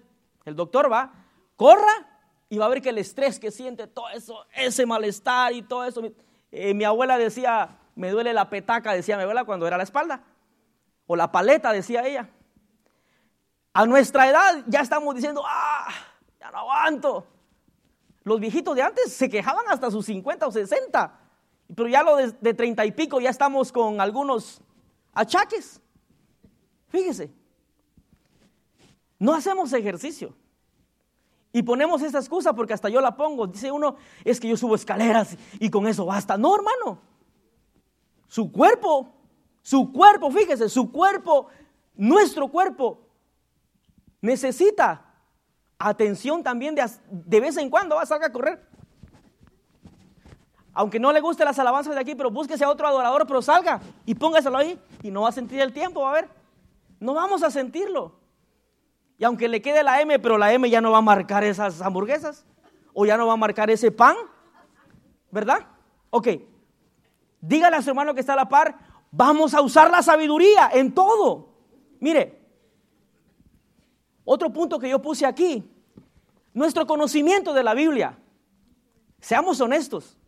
[0.46, 1.12] El doctor va,
[1.56, 2.08] corra
[2.48, 5.84] y va a ver que el estrés que siente, todo eso, ese malestar y todo
[5.84, 6.02] eso.
[6.50, 10.22] Eh, mi abuela decía, me duele la petaca, decía mi abuela cuando era la espalda.
[11.06, 12.30] O la paleta, decía ella.
[13.74, 15.92] A nuestra edad ya estamos diciendo, ah,
[16.40, 17.26] ya no aguanto.
[18.24, 21.20] Los viejitos de antes se quejaban hasta sus 50 o 60,
[21.74, 24.60] pero ya lo de, 30 y pico ya estamos con algunos
[25.12, 25.80] achaques.
[26.88, 27.32] Fíjese,
[29.18, 30.34] no hacemos ejercicio.
[31.54, 33.46] Y ponemos esa excusa porque hasta yo la pongo.
[33.46, 36.38] Dice uno, es que yo subo escaleras y con eso basta.
[36.38, 37.00] No, hermano.
[38.28, 39.12] Su cuerpo,
[39.60, 41.48] su cuerpo, fíjese, su cuerpo,
[41.94, 43.06] nuestro cuerpo
[44.22, 45.11] necesita
[45.88, 48.66] atención también de, de vez en cuando, va, salga a correr.
[50.74, 53.80] Aunque no le guste las alabanzas de aquí, pero búsquese a otro adorador, pero salga
[54.06, 56.28] y póngaselo ahí y no va a sentir el tiempo, va a ver.
[56.98, 58.14] No vamos a sentirlo.
[59.18, 61.82] Y aunque le quede la M, pero la M ya no va a marcar esas
[61.82, 62.46] hamburguesas
[62.94, 64.16] o ya no va a marcar ese pan,
[65.30, 65.66] ¿verdad?
[66.10, 66.28] Ok.
[67.40, 68.78] Dígale a su hermano que está a la par,
[69.10, 71.50] vamos a usar la sabiduría en todo.
[72.00, 72.40] Mire,
[74.24, 75.71] otro punto que yo puse aquí,
[76.54, 78.18] nuestro conocimiento de la Biblia.
[79.20, 80.18] Seamos honestos.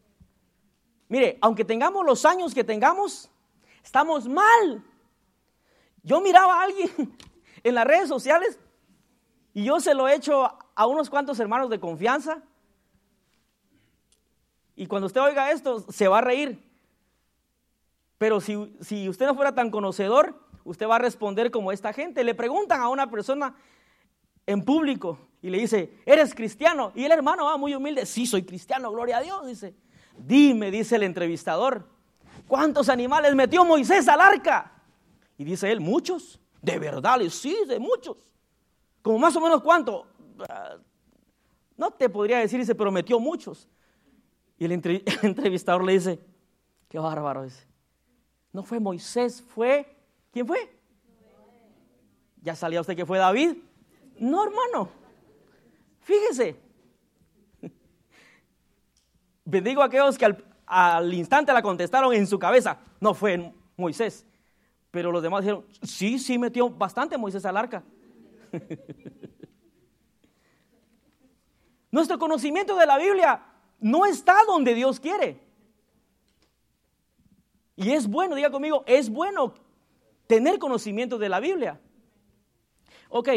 [1.09, 3.31] Mire, aunque tengamos los años que tengamos,
[3.83, 4.83] estamos mal.
[6.03, 6.91] Yo miraba a alguien
[7.63, 8.59] en las redes sociales
[9.53, 12.43] y yo se lo he hecho a unos cuantos hermanos de confianza.
[14.77, 16.61] Y cuando usted oiga esto, se va a reír.
[18.19, 22.25] Pero si, si usted no fuera tan conocedor, usted va a responder como esta gente.
[22.25, 23.55] Le preguntan a una persona
[24.47, 26.91] en público y le dice, ¿eres cristiano?
[26.95, 29.75] Y el hermano va muy humilde, sí, soy cristiano, gloria a Dios, dice.
[30.17, 31.87] Dime, dice el entrevistador,
[32.49, 34.73] ¿cuántos animales metió Moisés al arca?
[35.37, 36.41] Y dice él, muchos.
[36.63, 38.17] De verdad, sí, de muchos.
[39.03, 40.07] Como más o menos cuánto.
[40.49, 40.79] Ah,
[41.77, 43.69] no te podría decir, dice, pero metió muchos.
[44.57, 44.73] Y el,
[45.23, 46.21] entrevistador le dice,
[46.89, 47.67] qué bárbaro, dice.
[48.51, 49.95] No fue Moisés, fue,
[50.33, 50.75] ¿quién fue?
[52.41, 53.59] ¿Ya salía usted que fue David?
[54.19, 55.04] No, hermano.
[56.05, 56.57] Fíjese.
[59.45, 62.79] Bendigo a aquellos que al, al instante la contestaron en su cabeza.
[63.01, 64.25] No fue Moisés.
[64.91, 67.83] Pero los demás dijeron, sí, sí metió bastante Moisés al arca.
[71.91, 73.43] Nuestro conocimiento de la Biblia
[73.81, 75.41] no está donde Dios quiere.
[77.77, 79.55] Y es bueno, diga conmigo, es bueno
[80.27, 81.81] tener conocimiento de la Biblia.
[83.09, 83.29] Ok,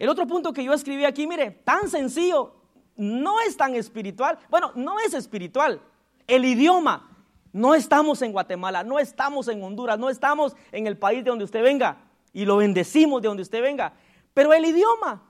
[0.00, 2.54] el otro punto que yo escribí aquí, mire, tan sencillo,
[2.96, 4.38] no es tan espiritual.
[4.48, 5.82] Bueno, no es espiritual.
[6.26, 7.06] El idioma.
[7.52, 11.44] No estamos en Guatemala, no estamos en Honduras, no estamos en el país de donde
[11.44, 11.98] usted venga
[12.32, 13.92] y lo bendecimos de donde usted venga.
[14.32, 15.20] Pero el idioma,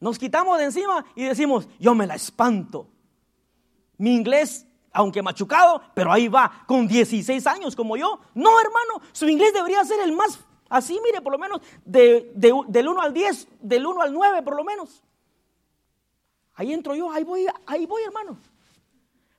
[0.00, 2.90] nos quitamos de encima y decimos, yo me la espanto.
[3.96, 8.20] Mi inglés, aunque machucado, pero ahí va, con 16 años como yo.
[8.34, 13.00] No, hermano, su inglés debería ser el más, así mire, por lo menos, del 1
[13.00, 15.02] al 10, del 1 al 9 por lo menos.
[16.54, 18.38] Ahí entro yo, ahí voy, ahí voy, hermano.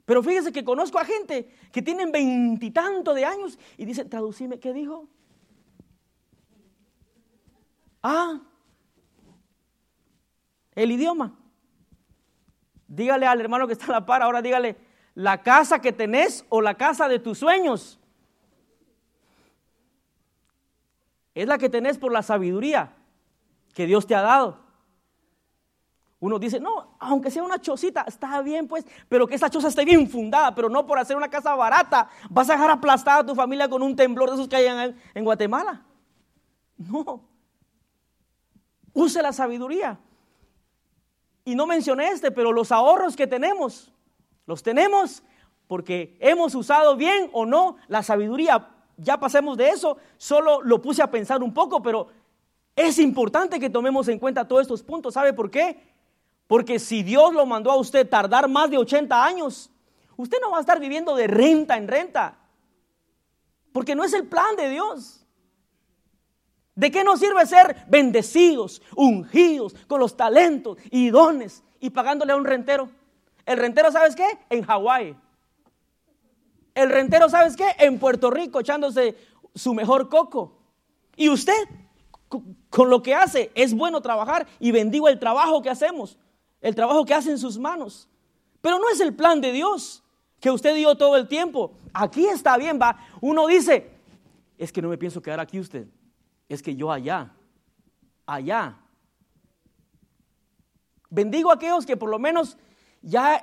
[0.05, 4.71] Pero fíjese que conozco a gente que tienen veintitantos de años y dice, traducime, ¿qué
[4.71, 5.07] dijo?
[8.03, 8.39] Ah,
[10.75, 11.33] el idioma.
[12.87, 14.77] Dígale al hermano que está a la par, ahora dígale,
[15.15, 17.99] la casa que tenés o la casa de tus sueños.
[21.35, 22.93] Es la que tenés por la sabiduría
[23.73, 24.57] que Dios te ha dado.
[26.19, 29.83] Uno dice, no, aunque sea una chocita, está bien pues, pero que esa choza esté
[29.85, 32.09] bien fundada, pero no por hacer una casa barata.
[32.29, 34.99] Vas a dejar aplastada a tu familia con un temblor de esos que hay en,
[35.13, 35.83] en Guatemala.
[36.77, 37.21] No.
[38.93, 39.99] Use la sabiduría.
[41.43, 43.93] Y no mencioné este, pero los ahorros que tenemos,
[44.47, 45.21] los tenemos
[45.67, 48.69] porque hemos usado bien o no la sabiduría.
[48.97, 52.07] Ya pasemos de eso, solo lo puse a pensar un poco, pero
[52.75, 55.13] es importante que tomemos en cuenta todos estos puntos.
[55.13, 55.95] ¿Sabe por qué?
[56.47, 59.71] Porque si Dios lo mandó a usted tardar más de 80 años,
[60.17, 62.37] usted no va a estar viviendo de renta en renta.
[63.71, 65.25] Porque no es el plan de Dios.
[66.75, 72.35] ¿De qué nos sirve ser bendecidos, ungidos, con los talentos y dones y pagándole a
[72.35, 72.89] un rentero?
[73.45, 74.25] El rentero, ¿sabes qué?
[74.49, 75.15] En Hawái.
[76.75, 77.75] El rentero, ¿sabes qué?
[77.79, 79.15] En Puerto Rico, echándose
[79.55, 80.59] su mejor coco.
[81.15, 81.57] Y usted,
[82.69, 86.19] con lo que hace, es bueno trabajar y bendigo el trabajo que hacemos
[86.65, 88.09] el trabajo que hace en sus manos.
[88.59, 90.03] Pero no es el plan de Dios
[90.39, 91.77] que usted dio todo el tiempo.
[91.93, 92.97] Aquí está bien, va.
[93.21, 93.91] Uno dice,
[94.57, 95.87] es que no me pienso quedar aquí usted.
[96.49, 97.31] Es que yo allá,
[98.25, 98.79] allá.
[101.11, 102.57] Bendigo a aquellos que por lo menos
[103.03, 103.39] ya,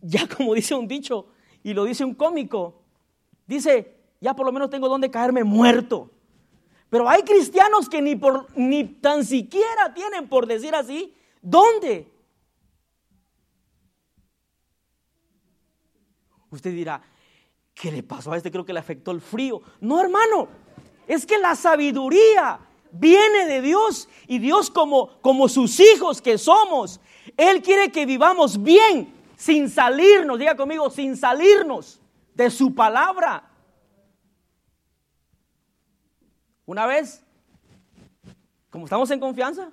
[0.00, 1.26] ya como dice un dicho
[1.68, 2.80] y lo dice un cómico,
[3.46, 6.10] dice, ya por lo menos tengo donde caerme muerto.
[6.88, 12.10] Pero hay cristianos que ni, por, ni tan siquiera tienen, por decir así, ¿dónde?
[16.48, 17.02] Usted dirá,
[17.74, 18.50] ¿qué le pasó a este?
[18.50, 19.60] Creo que le afectó el frío.
[19.78, 20.48] No, hermano,
[21.06, 22.60] es que la sabiduría
[22.92, 26.98] viene de Dios y Dios como, como sus hijos que somos,
[27.36, 32.00] Él quiere que vivamos bien, sin salirnos, diga conmigo, sin salirnos
[32.34, 33.48] de su palabra.
[36.66, 37.24] Una vez,
[38.68, 39.70] como estamos en confianza,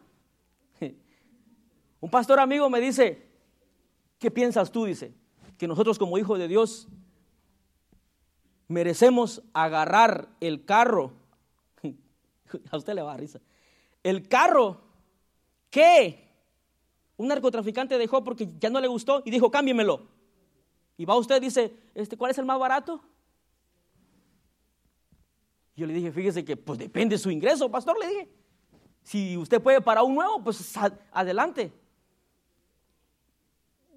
[1.99, 3.27] un pastor amigo me dice,
[4.19, 4.85] ¿qué piensas tú?
[4.85, 5.15] Dice,
[5.57, 6.87] que nosotros como hijos de Dios
[8.67, 11.11] merecemos agarrar el carro.
[12.69, 13.41] A usted le va a risa.
[14.03, 14.79] El carro
[15.71, 16.24] que
[17.17, 20.07] un narcotraficante dejó porque ya no le gustó y dijo, cámbiemelo.
[20.97, 23.01] Y va usted y dice, este, ¿cuál es el más barato?
[25.75, 28.29] Yo le dije, fíjese que pues depende de su ingreso, pastor, le dije.
[29.03, 30.73] Si usted puede para un nuevo, pues
[31.11, 31.71] adelante.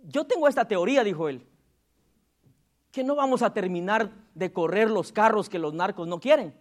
[0.05, 1.47] Yo tengo esta teoría, dijo él
[2.91, 6.55] que no vamos a terminar de correr los carros que los narcos no quieren.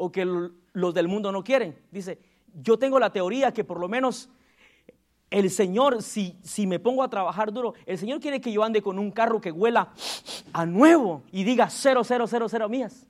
[0.00, 1.76] o que los del mundo no quieren.
[1.90, 2.20] Dice,
[2.54, 4.28] yo tengo la teoría que por lo menos
[5.30, 8.80] el Señor, si, si me pongo a trabajar duro, el Señor quiere que yo ande
[8.80, 9.92] con un carro que huela
[10.52, 13.06] a nuevo y diga cero, cero, cero, cero mías.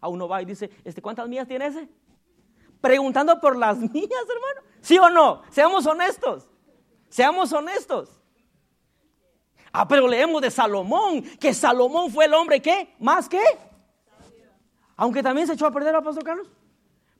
[0.00, 1.88] A uno va y dice, este, ¿cuántas mías tiene ese?
[2.80, 4.68] Preguntando por las mías, hermano.
[4.80, 5.42] ¿Sí o no?
[5.50, 6.48] Seamos honestos.
[7.08, 8.20] Seamos honestos.
[9.72, 13.42] Ah, pero leemos de Salomón, que Salomón fue el hombre que, más que,
[14.96, 16.48] aunque también se echó a perder al apóstol Carlos.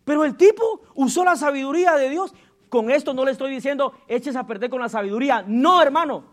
[0.05, 2.35] Pero el tipo usó la sabiduría de Dios.
[2.71, 5.45] Con esto no le estoy diciendo, eches a perder con la sabiduría.
[5.47, 6.25] No, hermano.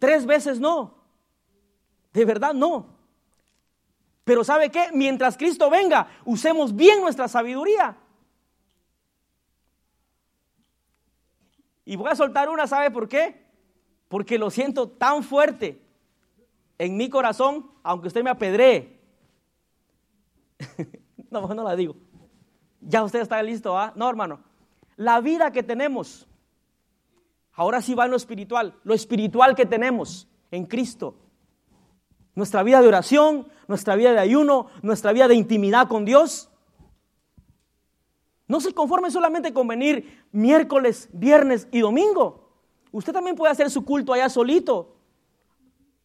[0.00, 0.94] Tres veces no.
[2.12, 2.96] De verdad no.
[4.24, 4.88] Pero ¿sabe qué?
[4.92, 7.96] Mientras Cristo venga, usemos bien nuestra sabiduría.
[11.84, 13.46] Y voy a soltar una, ¿sabe por qué?
[14.08, 15.80] Porque lo siento tan fuerte
[16.78, 18.98] en mi corazón, aunque usted me apedree.
[21.30, 21.94] no, no la digo.
[22.80, 23.92] Ya usted está listo, ¿ah?
[23.94, 24.45] No, hermano.
[24.96, 26.26] La vida que tenemos,
[27.52, 31.16] ahora sí va en lo espiritual, lo espiritual que tenemos en Cristo.
[32.34, 36.50] Nuestra vida de oración, nuestra vida de ayuno, nuestra vida de intimidad con Dios.
[38.48, 42.46] No se conforme solamente con venir miércoles, viernes y domingo.
[42.92, 44.96] Usted también puede hacer su culto allá solito.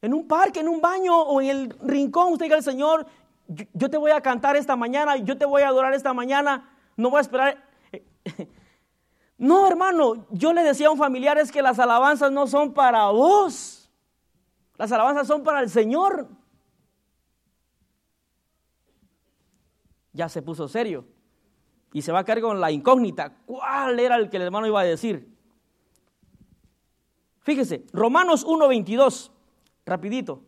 [0.01, 2.33] En un parque, en un baño o en el rincón.
[2.33, 3.05] Usted diga al Señor,
[3.73, 6.69] yo, te voy a cantar esta mañana, yo te voy a adorar esta mañana.
[6.97, 7.63] No voy a esperar.
[9.41, 13.07] No, hermano, yo le decía a un familiar es que las alabanzas no son para
[13.07, 13.89] vos.
[14.77, 16.29] Las alabanzas son para el Señor.
[20.13, 21.07] Ya se puso serio.
[21.91, 23.35] Y se va a caer con la incógnita.
[23.47, 25.35] ¿Cuál era el que el hermano iba a decir?
[27.39, 29.31] Fíjese, Romanos 1.22,
[29.87, 30.43] rapidito.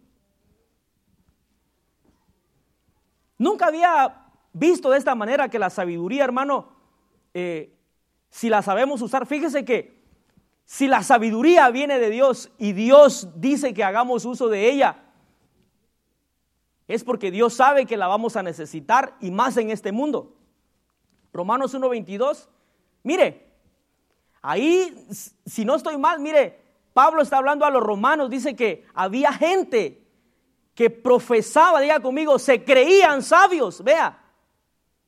[3.40, 6.70] Nunca había visto de esta manera que la sabiduría, hermano,
[7.34, 7.76] eh,
[8.34, 10.02] si la sabemos usar, fíjese que
[10.65, 15.04] si la sabiduría viene de Dios y Dios dice que hagamos uso de ella,
[16.88, 20.36] es porque Dios sabe que la vamos a necesitar y más en este mundo.
[21.32, 22.48] Romanos 1.22.
[23.04, 23.52] Mire,
[24.41, 25.08] ahí,
[25.46, 26.60] si no estoy mal, mire,
[26.91, 30.08] Pablo está hablando a los romanos, dice que había gente
[30.74, 34.24] que profesaba, diga conmigo, se creían sabios, vea,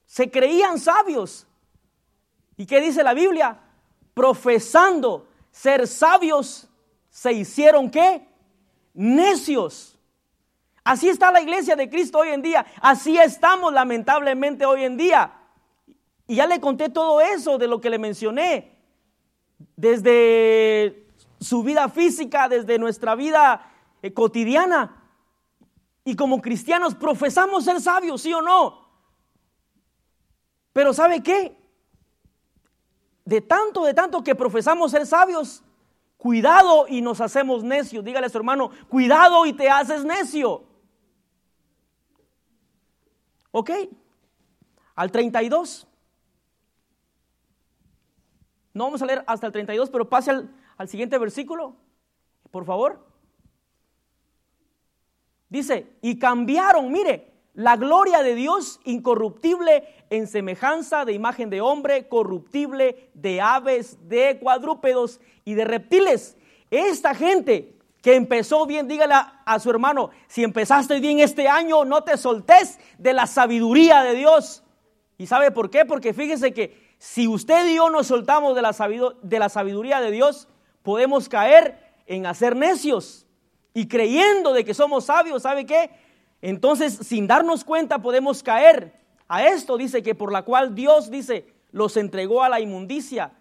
[0.05, 1.44] se creían sabios.
[2.57, 3.59] ¿Y qué dice la Biblia?
[4.13, 6.67] Profesando ser sabios,
[7.09, 8.27] se hicieron qué?
[8.93, 9.97] Necios.
[10.83, 12.65] Así está la iglesia de Cristo hoy en día.
[12.81, 15.33] Así estamos lamentablemente hoy en día.
[16.27, 18.77] Y ya le conté todo eso de lo que le mencioné.
[19.75, 21.07] Desde
[21.39, 25.01] su vida física, desde nuestra vida eh, cotidiana.
[26.03, 28.85] Y como cristianos profesamos ser sabios, sí o no.
[30.71, 31.57] Pero ¿sabe qué?
[33.25, 35.63] De tanto, de tanto que profesamos ser sabios,
[36.17, 38.05] cuidado y nos hacemos necios.
[38.05, 40.63] Dígale a su hermano, cuidado y te haces necio.
[43.51, 43.71] ¿Ok?
[44.95, 45.87] Al 32.
[48.73, 51.77] No vamos a leer hasta el 32, pero pase al, siguiente versículo,
[52.51, 53.07] por favor.
[55.47, 62.07] Dice, y cambiaron, mire, la gloria de Dios incorruptible en semejanza de imagen de hombre,
[62.07, 66.37] corruptible de aves, de cuadrúpedos y de reptiles.
[66.69, 72.03] Esta gente que empezó bien, dígale a, su hermano, si empezaste bien este año, no
[72.03, 74.61] te soltés de la sabiduría de Dios.
[75.17, 75.85] ¿Y sabe por qué?
[75.85, 80.47] Porque fíjese que si usted y yo nos soltamos de la, sabiduría de Dios,
[80.83, 83.25] podemos caer en hacer necios
[83.73, 85.89] y creyendo de que somos sabios, ¿sabe qué?
[86.47, 88.93] Entonces, sin darnos cuenta, podemos caer
[89.27, 93.31] a esto, dice que por la cual Dios dice, los entregó a la inmundicia.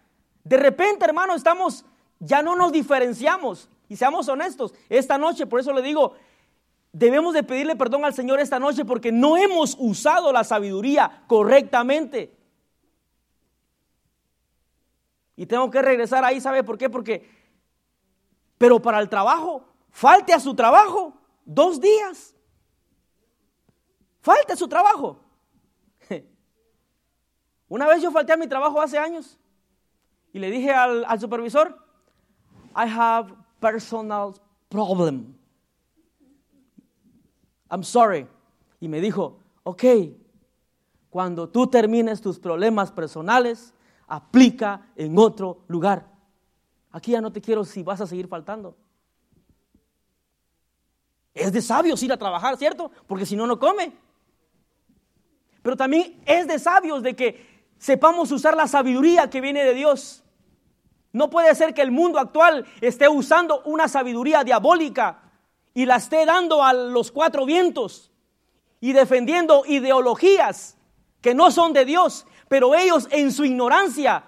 [0.43, 1.85] De repente, hermano, estamos,
[2.19, 3.69] ya no nos diferenciamos.
[3.91, 6.15] Y seamos honestos, esta noche, por eso le digo,
[6.93, 12.35] debemos de pedirle perdón al Señor esta noche porque no hemos usado la sabiduría correctamente.
[15.37, 16.89] Y tengo que regresar ahí, ¿sabe por qué?
[16.89, 17.29] Porque,
[18.57, 21.13] pero para el trabajo, falte a su trabajo
[21.45, 22.34] dos días.
[24.25, 25.19] Falte su trabajo.
[27.69, 29.39] Una vez yo falté a mi trabajo hace años
[30.33, 31.79] y le dije al, al supervisor,
[32.75, 34.35] I have personal
[34.71, 35.37] problem.
[37.71, 38.27] I'm sorry.
[38.81, 39.85] Y me dijo, ok,
[41.11, 43.75] cuando tú termines tus problemas personales,
[44.07, 46.11] aplica en otro lugar.
[46.93, 48.75] Aquí ya no te quiero si vas a seguir faltando.
[51.35, 52.91] Es de sabios ir a trabajar, ¿cierto?
[53.07, 54.04] Porque si no, no come.
[55.65, 60.23] Pero también es de sabios de que sepamos usar la sabiduría que viene de Dios.
[61.11, 65.23] No puede ser que el mundo actual esté usando una sabiduría diabólica
[65.73, 68.13] y la esté dando a los cuatro vientos
[68.79, 70.77] y defendiendo ideologías
[71.23, 74.23] que no son de Dios, pero ellos en su ignorancia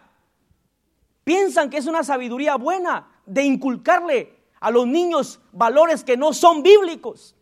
[1.23, 6.63] piensan que es una sabiduría buena de inculcarle a los niños valores que no son
[6.63, 7.37] bíblicos.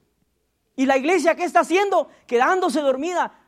[0.74, 2.08] Y la iglesia, ¿qué está haciendo?
[2.26, 3.43] Quedándose dormida.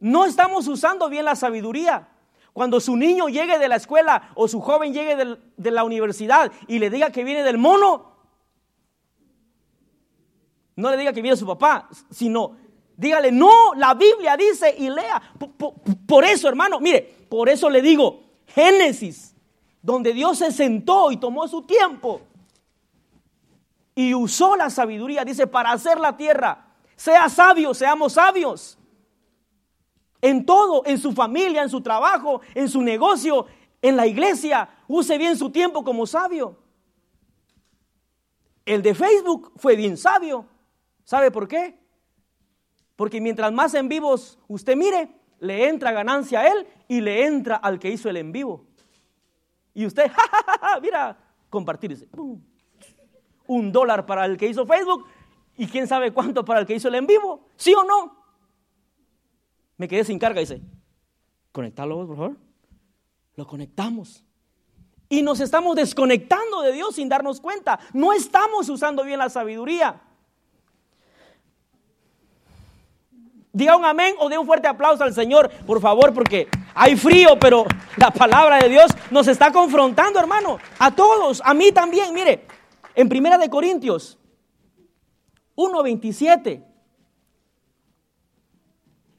[0.00, 2.08] No estamos usando bien la sabiduría.
[2.52, 6.78] Cuando su niño llegue de la escuela o su joven llegue de la universidad y
[6.78, 8.16] le diga que viene del mono,
[10.76, 12.56] no le diga que viene su papá, sino
[12.96, 15.22] dígale, no, la Biblia dice y lea.
[16.06, 19.34] Por, eso, hermano, mire, por eso le digo, Génesis,
[19.82, 22.22] donde Dios se sentó y tomó su tiempo
[23.94, 26.66] y usó la sabiduría, dice, para hacer la tierra.
[26.96, 28.78] Sea sabio, seamos sabios.
[30.26, 33.46] En todo, en su familia, en su trabajo, en su negocio,
[33.80, 36.58] en la iglesia, use bien su tiempo como sabio.
[38.64, 40.44] El de Facebook fue bien sabio.
[41.04, 41.78] ¿Sabe por qué?
[42.96, 47.54] Porque mientras más en vivos usted mire, le entra ganancia a él y le entra
[47.54, 48.66] al que hizo el en vivo.
[49.74, 50.10] Y usted,
[50.82, 51.16] mira,
[51.48, 52.08] compartirse
[53.46, 55.06] un dólar para el que hizo Facebook
[55.56, 57.46] y quién sabe cuánto para el que hizo el en vivo.
[57.54, 58.25] ¿Sí o no?
[59.76, 60.60] Me quedé sin carga, dice.
[61.52, 62.36] Conectarlo, por favor.
[63.34, 64.24] Lo conectamos.
[65.08, 67.78] Y nos estamos desconectando de Dios sin darnos cuenta.
[67.92, 70.00] No estamos usando bien la sabiduría.
[73.52, 77.38] Diga un amén o dé un fuerte aplauso al Señor, por favor, porque hay frío,
[77.40, 77.64] pero
[77.96, 80.58] la palabra de Dios nos está confrontando, hermano.
[80.78, 82.12] A todos, a mí también.
[82.12, 82.46] Mire,
[82.94, 84.18] en Primera de Corintios
[85.56, 86.62] 1.27.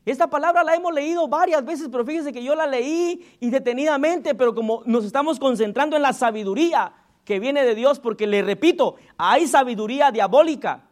[0.08, 4.36] Esta palabra la hemos leído varias veces, pero fíjese que yo la leí y detenidamente,
[4.36, 6.94] pero como nos estamos concentrando en la sabiduría
[7.26, 10.86] que viene de Dios, porque le repito, hay sabiduría diabólica,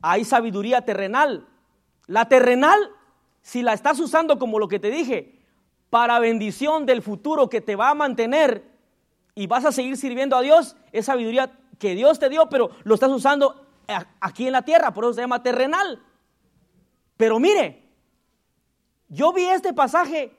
[0.00, 1.48] hay sabiduría terrenal.
[2.06, 2.78] La terrenal,
[3.42, 5.40] si la estás usando como lo que te dije,
[5.90, 8.70] para bendición del futuro que te va a mantener
[9.34, 12.94] y vas a seguir sirviendo a Dios, es sabiduría que Dios te dio, pero lo
[12.94, 13.66] estás usando
[14.20, 16.00] aquí en la tierra, por eso se llama terrenal.
[17.16, 17.79] Pero mire,
[19.10, 20.32] yo vi este pasaje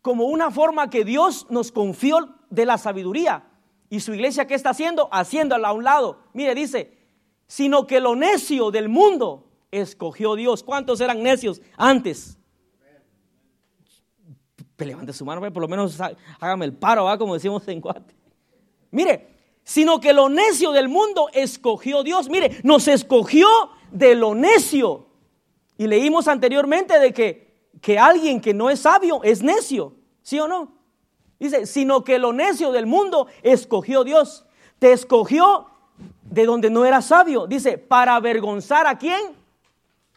[0.00, 3.44] como una forma que Dios nos confió de la sabiduría.
[3.88, 5.08] Y su iglesia, ¿qué está haciendo?
[5.12, 6.18] Haciéndola a un lado.
[6.32, 6.98] Mire, dice,
[7.46, 10.62] sino que lo necio del mundo escogió Dios.
[10.62, 12.38] ¿Cuántos eran necios antes?
[14.78, 15.96] Levante su mano, por lo menos
[16.40, 17.16] hágame el paro, ¿va?
[17.16, 18.16] como decimos en Guate.
[18.90, 19.28] Mire,
[19.62, 22.28] sino que lo necio del mundo escogió Dios.
[22.28, 23.46] Mire, nos escogió
[23.92, 25.06] de lo necio.
[25.78, 30.46] Y leímos anteriormente de que, que alguien que no es sabio es necio, ¿sí o
[30.46, 30.72] no?
[31.38, 34.46] Dice, sino que lo necio del mundo escogió Dios.
[34.78, 35.66] Te escogió
[36.22, 37.48] de donde no era sabio.
[37.48, 39.36] Dice, para avergonzar a quién?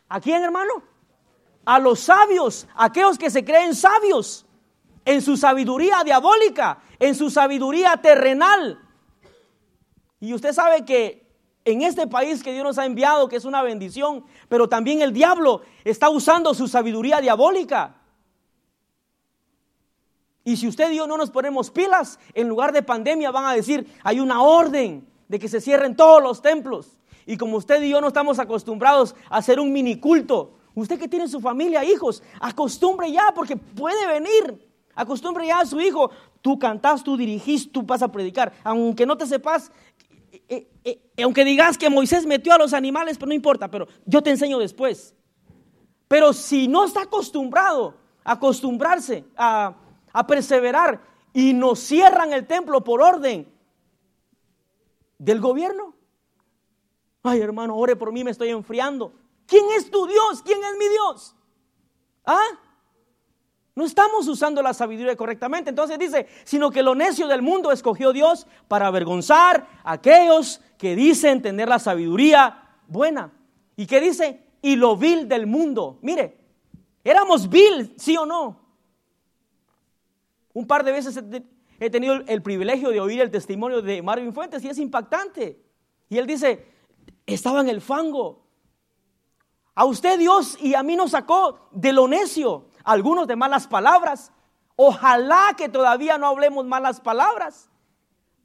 [0.07, 0.83] ¿A quién, hermano?
[1.65, 4.45] A los sabios, aquellos que se creen sabios
[5.03, 8.79] en su sabiduría diabólica, en su sabiduría terrenal.
[10.19, 11.24] Y usted sabe que
[11.65, 15.11] en este país que Dios nos ha enviado, que es una bendición, pero también el
[15.11, 17.95] diablo está usando su sabiduría diabólica.
[20.43, 23.53] Y si usted y yo no nos ponemos pilas, en lugar de pandemia van a
[23.53, 26.99] decir, hay una orden de que se cierren todos los templos.
[27.25, 31.07] Y como usted y yo no estamos acostumbrados a hacer un mini culto, usted que
[31.07, 34.63] tiene su familia, hijos, acostumbre ya porque puede venir.
[34.93, 36.11] Acostumbre ya a su hijo,
[36.41, 38.53] tú cantas, tú dirigís, tú vas a predicar.
[38.63, 39.71] Aunque no te sepas
[40.49, 44.21] eh, eh, aunque digas que Moisés metió a los animales, pero no importa, pero yo
[44.21, 45.15] te enseño después.
[46.07, 49.75] Pero si no está acostumbrado a acostumbrarse a,
[50.13, 51.01] a perseverar
[51.33, 53.51] y nos cierran el templo por orden
[55.17, 55.95] del gobierno,
[57.23, 59.13] ay hermano, ore por mí, me estoy enfriando.
[59.45, 60.41] ¿Quién es tu Dios?
[60.43, 61.35] ¿Quién es mi Dios?
[62.25, 62.45] ¿Ah?
[63.75, 65.69] No estamos usando la sabiduría correctamente.
[65.69, 70.95] Entonces dice, sino que lo necio del mundo escogió Dios para avergonzar a aquellos que
[70.95, 73.33] dicen tener la sabiduría buena.
[73.75, 74.47] ¿Y qué dice?
[74.61, 75.99] Y lo vil del mundo.
[76.01, 76.37] Mire,
[77.03, 78.61] éramos vil, sí o no.
[80.53, 81.19] Un par de veces
[81.77, 85.61] he tenido el privilegio de oír el testimonio de Marvin Fuentes y es impactante.
[86.07, 86.65] Y él dice,
[87.25, 88.45] estaba en el fango.
[89.73, 94.31] A usted Dios y a mí nos sacó de lo necio algunos de malas palabras.
[94.77, 97.69] Ojalá que todavía no hablemos malas palabras.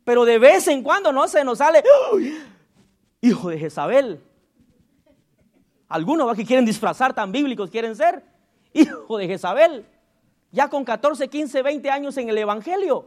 [0.05, 1.85] Pero de vez en cuando no se nos sale,
[3.21, 4.25] hijo de Jezabel.
[5.89, 8.25] Algunos que quieren disfrazar tan bíblicos quieren ser.
[8.73, 9.87] hijo de Jezabel,
[10.53, 13.07] ya con 14, 15, 20 años en el Evangelio.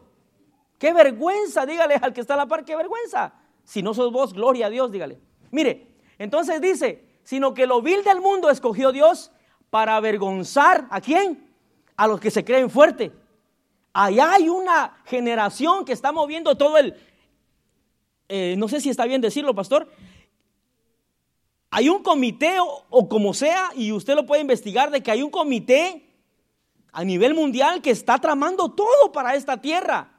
[0.77, 3.33] Qué vergüenza, dígale al que está a la par, qué vergüenza.
[3.63, 5.19] Si no sos vos, gloria a Dios, dígale.
[5.51, 9.31] Mire, entonces dice, sino que lo vil del mundo escogió Dios
[9.73, 11.51] para avergonzar a quién?
[11.97, 13.11] A los que se creen fuerte.
[13.91, 16.95] Allá hay una generación que está moviendo todo el,
[18.29, 19.91] eh, no sé si está bien decirlo, pastor,
[21.71, 25.31] hay un comité o, como sea, y usted lo puede investigar, de que hay un
[25.31, 26.07] comité
[26.91, 30.11] a nivel mundial que está tramando todo para esta tierra.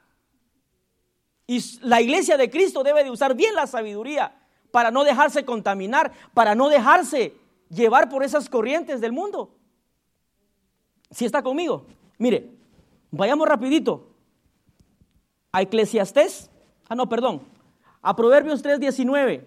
[1.47, 4.35] Y la iglesia de Cristo debe de usar bien la sabiduría
[4.73, 9.55] para no dejarse contaminar, para no dejarse llevar por esas corrientes del mundo.
[11.11, 11.87] Si está conmigo,
[12.19, 12.51] mire,
[13.11, 14.09] vayamos rapidito
[15.53, 16.51] a Eclesiastés,
[16.89, 17.43] ah no, perdón,
[18.03, 19.45] a Proverbios 3:19.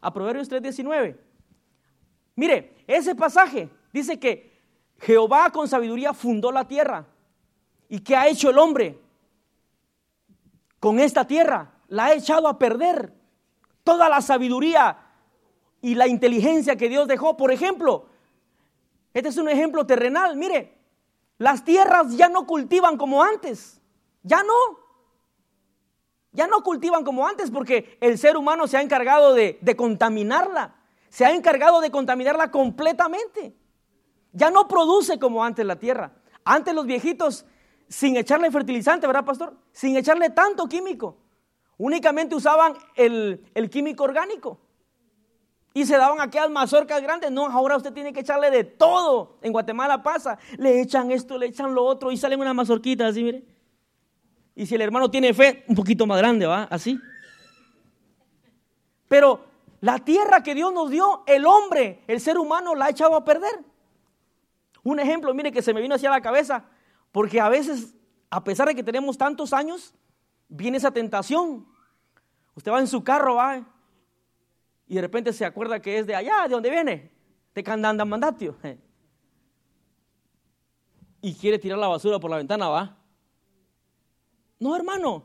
[0.00, 1.16] A Proverbios 3:19.
[2.34, 4.60] Mire, ese pasaje dice que
[4.98, 7.06] Jehová con sabiduría fundó la tierra.
[7.88, 8.98] ¿Y qué ha hecho el hombre?
[10.80, 13.12] Con esta tierra la ha echado a perder.
[13.84, 14.98] Toda la sabiduría
[15.80, 17.36] y la inteligencia que Dios dejó.
[17.36, 18.06] Por ejemplo,
[19.14, 20.36] este es un ejemplo terrenal.
[20.36, 20.78] Mire,
[21.38, 23.80] las tierras ya no cultivan como antes.
[24.22, 24.54] Ya no.
[26.30, 30.76] Ya no cultivan como antes porque el ser humano se ha encargado de, contaminarla
[31.12, 33.54] se ha encargado de contaminarla completamente.
[34.32, 36.14] Ya no produce como antes la tierra.
[36.42, 37.44] Antes los viejitos,
[37.86, 39.54] sin echarle fertilizante, ¿verdad, pastor?
[39.72, 41.18] Sin echarle tanto químico.
[41.78, 44.60] Únicamente usaban el, químico orgánico.
[45.74, 47.30] Y se daban aquellas mazorcas grandes.
[47.30, 49.38] No, ahora usted tiene que echarle de todo.
[49.40, 50.38] En Guatemala pasa.
[50.58, 53.42] Le echan esto, le echan lo otro y salen unas mazorquitas así, mire.
[54.54, 56.64] Y si el hermano tiene fe, un poquito más grande, ¿va?
[56.64, 57.00] Así.
[59.08, 59.44] Pero
[59.80, 63.24] la tierra que Dios nos dio, el hombre, el ser humano, la ha echado a
[63.24, 63.64] perder.
[64.82, 66.64] Un ejemplo, mire, que se me vino hacia la cabeza,
[67.12, 67.94] porque a veces,
[68.30, 69.94] a pesar de que tenemos tantos años,
[70.52, 71.66] viene esa tentación.
[72.54, 73.66] Usted va en su carro, va,
[74.86, 77.10] y de repente se acuerda que es de allá, de donde viene,
[77.54, 78.56] de Candanda Mandatio.
[81.24, 82.98] Y quiere tirar la basura por la ventana, va.
[84.58, 85.22] No, hermano,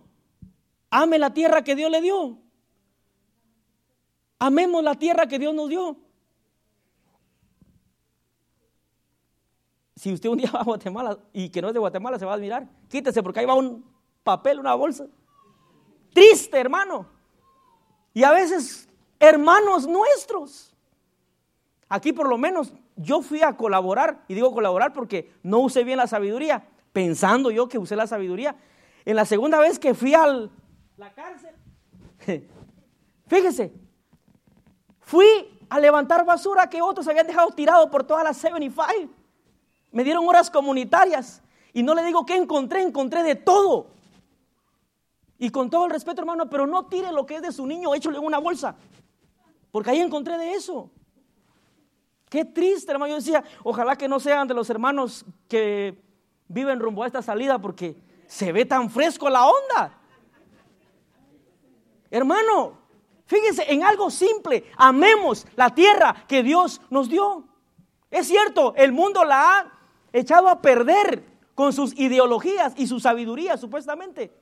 [0.91, 2.37] ame la tierra que Dios le dio.
[4.37, 5.97] Amemos la tierra que Dios nos dio.
[9.95, 12.33] Si usted un día va a Guatemala y que no es de Guatemala, se va
[12.33, 12.69] a admirar.
[12.87, 13.96] Quítese porque ahí va un
[14.27, 15.07] papel, una bolsa.
[16.13, 17.07] Triste, hermano.
[18.13, 20.75] Y a veces, hermanos nuestros.
[21.87, 25.97] Aquí por lo menos yo fui a colaborar, y digo colaborar porque no usé bien
[25.97, 28.57] la sabiduría, pensando yo que usé la sabiduría.
[29.05, 30.27] En la segunda vez que fui a
[30.97, 31.55] la cárcel,
[33.27, 33.71] fíjese,
[35.07, 39.09] Fui a levantar basura que otros habían dejado tirado por todas las 75.
[39.93, 41.41] Me dieron horas comunitarias.
[41.71, 43.87] Y no le digo que encontré, encontré de todo.
[45.37, 47.93] Y con todo el respeto, hermano, pero no tire lo que es de su niño,
[47.93, 48.75] échale en una bolsa.
[49.71, 50.89] Porque ahí encontré de eso.
[52.29, 53.11] Qué triste, hermano.
[53.11, 56.01] Yo decía, ojalá que no sean de los hermanos que
[56.47, 57.95] viven rumbo a esta salida porque
[58.27, 59.97] se ve tan fresco la onda.
[62.09, 62.87] Hermano,
[63.27, 67.43] Fíjense en algo simple, amemos la tierra que Dios nos dio.
[68.09, 69.71] Es cierto, el mundo la ha
[70.13, 74.33] echado a perder con sus ideologías y su sabiduría, supuestamente.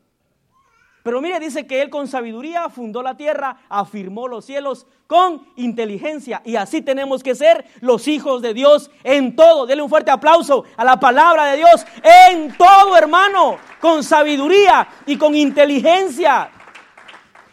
[1.05, 6.41] Pero mire, dice que Él con sabiduría fundó la tierra, afirmó los cielos con inteligencia.
[6.43, 9.67] Y así tenemos que ser los hijos de Dios en todo.
[9.67, 11.85] Dele un fuerte aplauso a la palabra de Dios
[12.33, 16.49] en todo, hermano, con sabiduría y con inteligencia.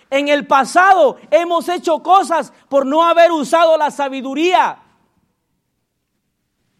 [0.09, 4.78] En el pasado hemos hecho cosas por no haber usado la sabiduría.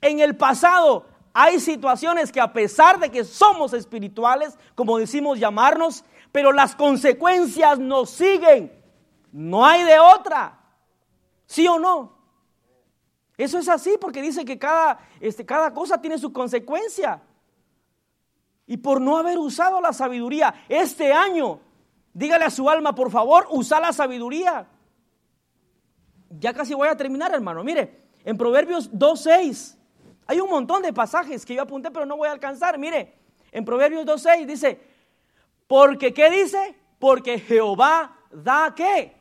[0.01, 1.05] En el pasado
[1.35, 7.79] hay situaciones que a pesar de que somos espirituales, como decimos llamarnos, pero las consecuencias
[7.79, 8.73] nos siguen.
[9.31, 10.59] No hay de otra.
[11.47, 12.19] ¿Sí o no?
[13.37, 17.23] Eso es así porque dice que cada, este, cada cosa tiene su consecuencia.
[18.67, 21.61] Y por no haber usado la sabiduría, este año
[22.15, 24.67] Dígale a su alma, por favor, usa la sabiduría.
[26.29, 27.65] Ya casi voy a terminar, hermano.
[27.65, 29.77] Mire, en Proverbios 2.6
[30.27, 32.79] hay un montón de pasajes que yo apunté, pero no voy a alcanzar.
[32.79, 33.15] Mire,
[33.51, 34.81] en Proverbios 2.6 dice,
[35.73, 36.75] porque ¿qué dice?
[36.99, 39.17] Porque Jehová da qué?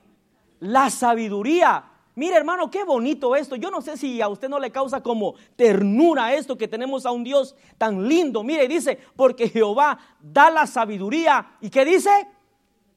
[0.60, 1.82] La sabiduría.
[2.16, 3.56] Mire, hermano, qué bonito esto.
[3.56, 7.12] Yo no sé si a usted no le causa como ternura esto que tenemos a
[7.12, 8.43] un Dios tan lindo.
[8.43, 11.54] Mire, dice, porque Jehová da la sabiduría.
[11.62, 12.28] ¿Y qué dice?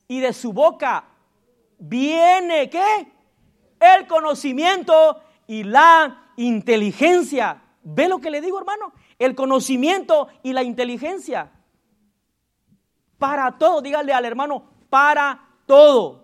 [0.09, 1.05] y de su boca
[1.79, 3.07] viene qué?
[3.79, 7.63] el conocimiento y la inteligencia.
[7.85, 8.93] ¿Ve lo que le digo, hermano?
[9.17, 11.53] El conocimiento y la inteligencia.
[13.25, 16.23] Para todo, dígale al hermano, para todo.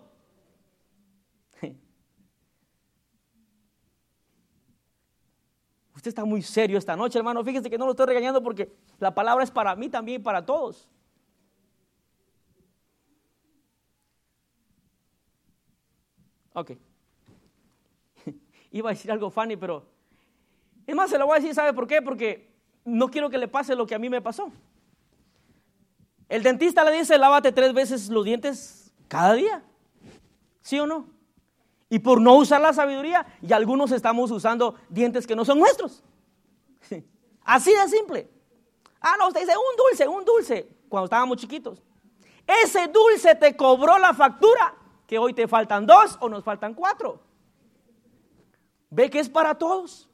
[5.95, 7.43] Usted está muy serio esta noche, hermano.
[7.43, 10.45] Fíjese que no lo estoy regañando porque la palabra es para mí también y para
[10.45, 10.87] todos.
[16.53, 16.73] Ok.
[18.71, 19.87] Iba a decir algo funny, pero
[20.85, 22.03] es más, se lo voy a decir, ¿sabe por qué?
[22.03, 22.53] Porque
[22.85, 24.51] no quiero que le pase lo que a mí me pasó.
[26.31, 29.61] El dentista le dice, lávate tres veces los dientes cada día.
[30.61, 31.09] ¿Sí o no?
[31.89, 36.01] Y por no usar la sabiduría, y algunos estamos usando dientes que no son nuestros.
[37.43, 38.29] Así de simple.
[39.01, 41.83] Ah, no, usted dice un dulce, un dulce, cuando estábamos chiquitos.
[42.63, 44.73] Ese dulce te cobró la factura,
[45.05, 47.19] que hoy te faltan dos o nos faltan cuatro.
[48.89, 50.09] Ve que es para todos.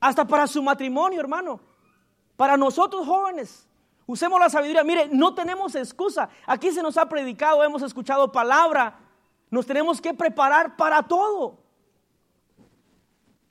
[0.00, 1.60] Hasta para su matrimonio, hermano.
[2.36, 3.67] Para nosotros jóvenes.
[4.08, 4.82] Usemos la sabiduría.
[4.82, 6.28] Mire, no tenemos excusa.
[6.46, 9.04] Aquí se nos ha predicado, hemos escuchado palabra
[9.50, 11.58] nos tenemos que preparar para todo.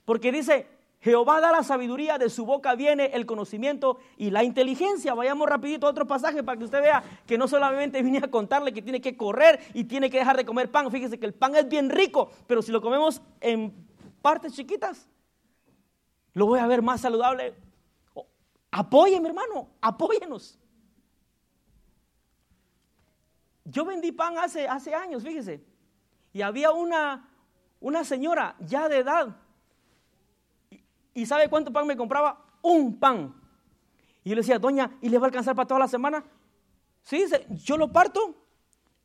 [0.04, 0.66] Porque dice,
[1.00, 5.14] Jehová da la sabiduría, de su boca viene el conocimiento y la inteligencia.
[5.14, 8.72] Vayamos rapidito a otro pasaje para que usted vea que no solamente vine a contarle
[8.72, 10.90] que tiene que correr y tiene que dejar de comer pan.
[10.90, 13.74] Fíjese que el pan es bien rico, pero si lo comemos en
[14.22, 15.08] partes chiquitas,
[16.32, 17.54] lo voy a ver más saludable.
[18.70, 20.58] Apóyeme, hermano, apóyenos.
[23.64, 25.62] Yo vendí pan hace, hace años, fíjese.
[26.32, 27.28] Y había una,
[27.80, 29.36] una señora ya de edad.
[31.14, 32.44] ¿Y sabe cuánto pan me compraba?
[32.62, 33.34] Un pan.
[34.24, 36.24] Y yo le decía, doña, ¿y le va a alcanzar para toda la semana?
[37.02, 38.34] Sí, dice, yo lo parto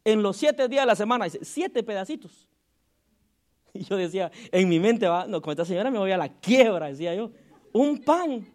[0.03, 1.25] en los siete días de la semana.
[1.25, 2.47] Dice, siete pedacitos.
[3.75, 6.29] Y yo decía, en mi mente, va, no, con esta señora me voy a la
[6.29, 7.31] quiebra, decía yo.
[7.71, 8.52] Un pan.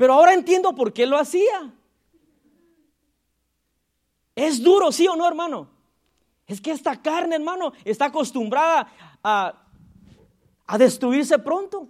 [0.00, 1.70] Pero ahora entiendo por qué lo hacía.
[4.34, 5.68] Es duro, sí o no, hermano.
[6.46, 8.90] Es que esta carne, hermano, está acostumbrada
[9.22, 11.86] a, destruirse pronto.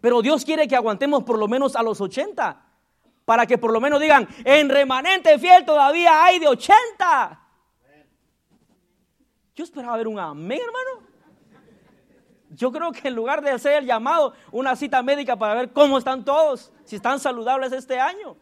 [0.00, 2.60] Pero Dios quiere que aguantemos por lo menos a los 80.
[3.26, 7.46] Para que por lo menos digan, en remanente fiel todavía hay de 80.
[9.54, 11.11] Yo esperaba ver un amén, hermano.
[12.54, 15.96] Yo creo que en lugar de hacer el llamado, una cita médica para ver cómo
[15.96, 18.36] están todos, si están saludables este año.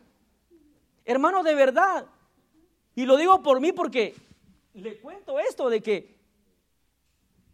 [1.05, 2.07] Hermano, de verdad.
[2.97, 4.17] Y lo digo por mí porque
[4.75, 6.19] le cuento esto de que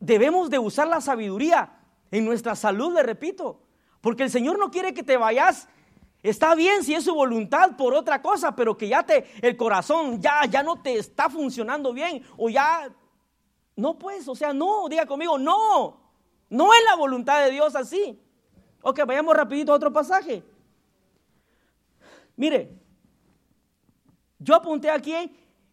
[0.01, 1.79] debemos de usar la sabiduría
[2.11, 3.61] en nuestra salud, le repito,
[4.01, 5.69] porque el Señor no quiere que te vayas.
[6.23, 10.23] Está bien si es su voluntad por otra cosa, pero que ya te el corazón
[10.23, 12.91] ya ya no te está funcionando bien o ya
[13.77, 16.06] no pues, o sea, no, diga conmigo, no.
[16.49, 18.21] No es la voluntad de Dios así.
[18.83, 20.43] Ok, vayamos rapidito a otro pasaje.
[22.37, 22.71] Mire,
[24.39, 25.15] yo apunté aquí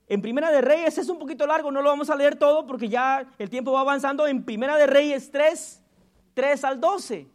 [0.08, 2.90] en Primera de Reyes es un poquito largo, no lo vamos a leer todo porque
[2.90, 4.28] ya el tiempo va avanzando.
[4.28, 5.82] En Primera de Reyes 3,
[6.34, 7.28] 3 al 12.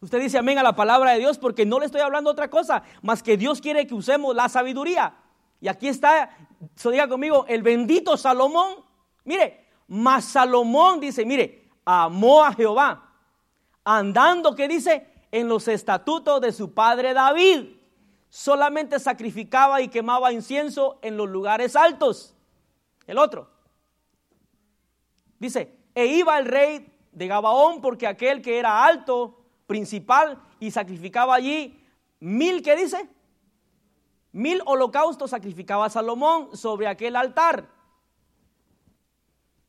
[0.00, 2.82] Usted dice amén a la palabra de Dios porque no le estoy hablando otra cosa,
[3.02, 5.14] más que Dios quiere que usemos la sabiduría.
[5.60, 6.30] Y aquí está,
[6.74, 8.76] so diga conmigo, el bendito Salomón.
[9.24, 9.59] Mire,
[9.90, 13.12] más Salomón dice, mire, amó a Jehová,
[13.84, 15.04] andando, ¿qué dice?
[15.32, 17.70] En los estatutos de su padre David
[18.28, 22.36] solamente sacrificaba y quemaba incienso en los lugares altos.
[23.08, 23.50] El otro.
[25.40, 31.34] Dice, e iba el rey de Gabaón porque aquel que era alto, principal, y sacrificaba
[31.34, 31.84] allí
[32.20, 33.10] mil, ¿qué dice?
[34.30, 37.79] Mil holocaustos sacrificaba Salomón sobre aquel altar.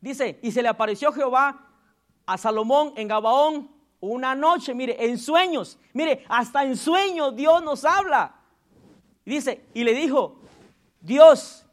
[0.01, 1.67] Dice, y se le apareció Jehová
[2.25, 5.77] a Salomón en Gabaón una noche, mire, en sueños.
[5.93, 8.35] Mire, hasta en sueños Dios nos habla.
[9.23, 10.39] Dice, y le dijo,
[10.99, 11.65] Dios,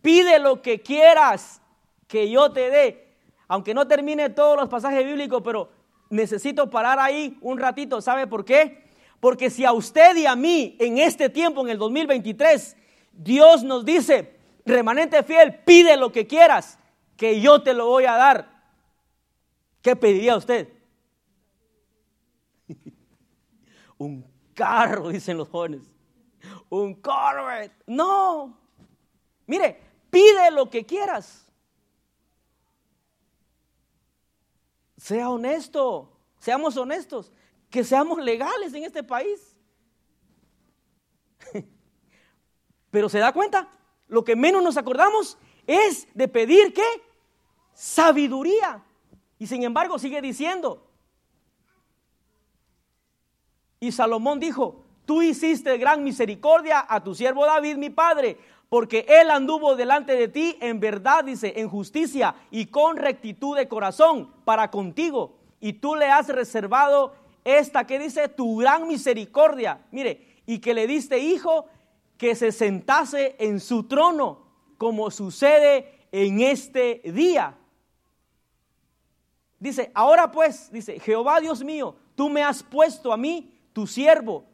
[0.00, 1.60] pide lo que quieras
[2.08, 3.16] que yo te dé.
[3.48, 5.70] Aunque no termine todos los pasajes bíblicos, pero
[6.08, 8.00] necesito parar ahí un ratito.
[8.00, 8.84] ¿Sabe por qué?
[9.20, 12.76] Porque si a usted y a mí en este tiempo, en el 2023,
[13.12, 16.78] Dios nos dice, remanente fiel, pide lo que quieras,
[17.16, 18.62] que yo te lo voy a dar.
[19.82, 20.72] ¿Qué pediría usted?
[23.98, 25.94] un carro, dicen los jóvenes
[26.68, 27.82] un Corvette.
[27.86, 28.58] No.
[29.46, 31.46] Mire, pide lo que quieras.
[34.96, 37.32] Sea honesto, seamos honestos,
[37.68, 39.56] que seamos legales en este país.
[42.90, 43.68] Pero se da cuenta,
[44.08, 45.36] lo que menos nos acordamos
[45.66, 46.86] es de pedir qué?
[47.74, 48.82] Sabiduría.
[49.38, 50.86] Y sin embargo sigue diciendo.
[53.80, 58.38] Y Salomón dijo, tú hiciste gran misericordia a tu siervo David, mi padre,
[58.70, 63.68] porque él anduvo delante de ti en verdad, dice, en justicia y con rectitud de
[63.68, 65.36] corazón para contigo.
[65.60, 67.14] Y tú le has reservado
[67.44, 69.80] esta que dice tu gran misericordia.
[69.90, 71.66] Mire, y que le diste hijo
[72.16, 74.46] que se sentase en su trono,
[74.78, 77.56] como sucede en este día.
[79.64, 84.44] Dice, ahora pues, dice, Jehová Dios mío, tú me has puesto a mí, tu siervo,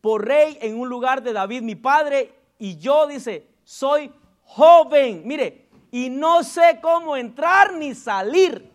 [0.00, 4.12] por rey en un lugar de David mi padre, y yo, dice, soy
[4.44, 8.70] joven, mire, y no sé cómo entrar ni salir.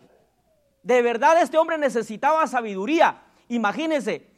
[0.82, 3.22] De verdad este hombre necesitaba sabiduría.
[3.48, 4.28] Imagínense,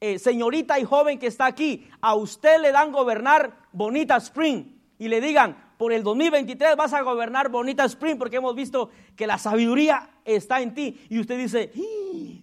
[0.00, 5.06] eh, señorita y joven que está aquí, a usted le dan gobernar Bonita Spring y
[5.06, 9.36] le digan, por el 2023 vas a gobernar Bonita Spring porque hemos visto que la
[9.36, 10.98] sabiduría está en ti.
[11.10, 11.72] Y usted dice,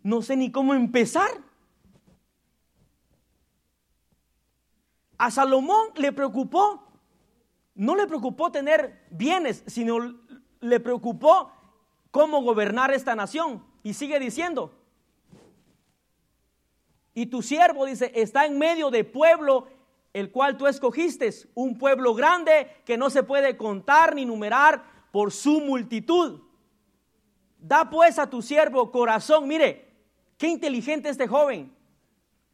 [0.04, 1.32] no sé ni cómo empezar.
[5.18, 6.84] A Salomón le preocupó,
[7.74, 10.20] no le preocupó tener bienes, sino
[10.60, 11.52] le preocupó
[12.12, 13.66] cómo gobernar esta nación.
[13.82, 14.72] Y sigue diciendo,
[17.16, 19.68] y tu siervo, dice, está en medio de pueblo
[20.14, 25.32] el cual tú escogiste, un pueblo grande que no se puede contar ni numerar por
[25.32, 26.42] su multitud.
[27.58, 29.90] Da pues a tu siervo corazón, mire,
[30.38, 31.74] qué inteligente este joven.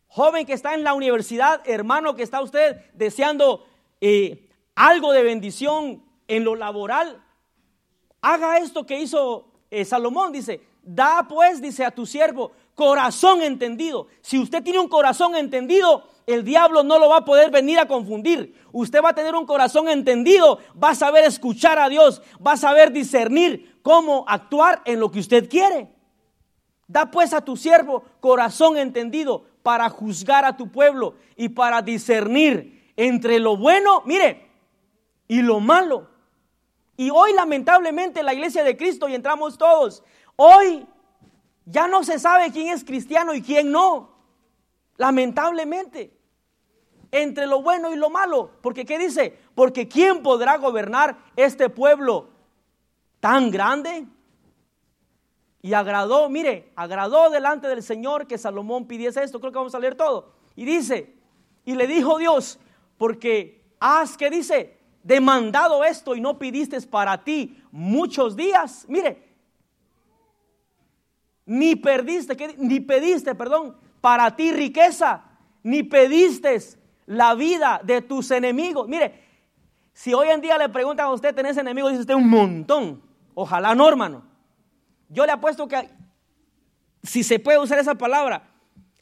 [0.08, 3.66] Joven que está en la universidad, hermano que está usted deseando
[4.01, 7.24] eh, algo de bendición en lo laboral.
[8.22, 14.08] Haga esto que hizo eh, Salomón, dice, da pues, dice a tu siervo, corazón entendido.
[14.22, 17.88] Si usted tiene un corazón entendido, el diablo no lo va a poder venir a
[17.88, 18.53] confundir.
[18.73, 22.57] Usted va a tener un corazón entendido, va a saber escuchar a Dios, va a
[22.57, 25.89] saber discernir cómo actuar en lo que usted quiere.
[26.86, 32.91] Da pues a tu siervo corazón entendido para juzgar a tu pueblo y para discernir
[32.97, 34.49] entre lo bueno, mire,
[35.30, 36.09] y lo malo.
[36.97, 40.03] Y hoy lamentablemente la iglesia de Cristo, y entramos todos,
[40.36, 40.86] hoy
[41.63, 44.17] ya no se sabe quién es cristiano y quién no.
[44.97, 46.16] Lamentablemente.
[47.12, 48.51] Entre lo bueno y lo malo.
[48.62, 49.38] Porque ¿qué dice?
[49.55, 52.30] Porque ¿quién podrá gobernar este pueblo
[53.20, 54.05] tan grande?
[55.62, 59.39] Y agradó, mire, agradó delante del Señor que Salomón pidiese esto.
[59.39, 60.34] Creo que vamos a leer todo.
[60.55, 61.16] Y dice,
[61.66, 62.60] y le dijo Dios,
[62.97, 64.78] porque has, que dice?
[65.03, 68.86] Demandado esto y no pidiste para ti muchos días.
[68.88, 69.28] Mire,
[71.45, 75.24] ni perdiste, ni pediste, perdón, para ti riqueza,
[75.64, 76.58] ni pediste
[77.08, 78.88] la vida de tus enemigos.
[78.88, 79.24] Mire,
[79.93, 81.91] si hoy en día le preguntan a usted, ¿tenés enemigos?
[81.91, 83.01] Dice usted un montón.
[83.34, 84.24] Ojalá no, hermano.
[85.10, 85.89] Yo le apuesto que,
[87.01, 88.51] si se puede usar esa palabra,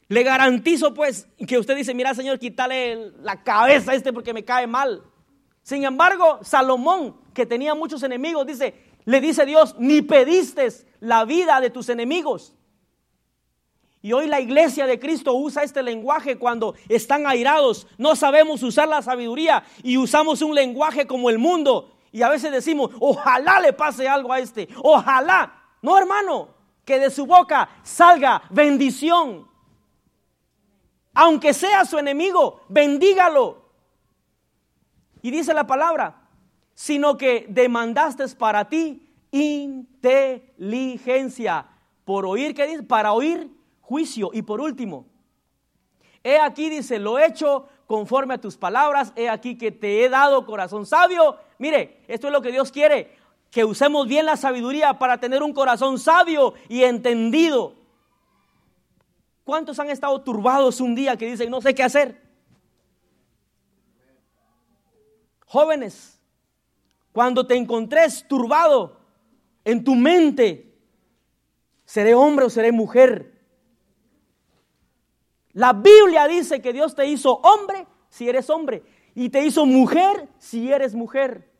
[0.08, 4.44] le garantizo pues que usted dice, mira Señor, quítale la cabeza a este porque me
[4.44, 5.02] cae mal.
[5.62, 10.68] Sin embargo, Salomón, que tenía muchos enemigos, dice, le dice Dios, ni pediste
[11.00, 12.55] la vida de tus enemigos.
[14.06, 17.88] Y hoy la iglesia de Cristo usa este lenguaje cuando están airados.
[17.98, 21.92] No sabemos usar la sabiduría y usamos un lenguaje como el mundo.
[22.12, 24.68] Y a veces decimos, ojalá le pase algo a este.
[24.80, 25.60] Ojalá.
[25.82, 26.50] No, hermano,
[26.84, 29.48] que de su boca salga bendición.
[31.12, 33.72] Aunque sea su enemigo, bendígalo.
[35.20, 36.28] Y dice la palabra,
[36.74, 41.66] sino que demandaste para ti inteligencia.
[42.04, 42.84] Por oír, ¿qué dice?
[42.84, 43.55] Para oír
[43.86, 44.30] juicio.
[44.32, 45.06] Y por último,
[46.24, 50.08] he aquí, dice, lo he hecho conforme a tus palabras, he aquí que te he
[50.08, 51.36] dado corazón sabio.
[51.58, 53.16] Mire, esto es lo que Dios quiere,
[53.50, 57.74] que usemos bien la sabiduría para tener un corazón sabio y entendido.
[59.44, 62.20] ¿Cuántos han estado turbados un día que dicen, no sé qué hacer?
[65.46, 66.20] Jóvenes,
[67.12, 68.98] cuando te encontres turbado,
[69.64, 70.76] en tu mente,
[71.84, 73.35] ¿seré hombre o seré mujer?
[75.56, 78.82] La Biblia dice que Dios te hizo hombre si eres hombre
[79.14, 81.50] y te hizo mujer si eres mujer.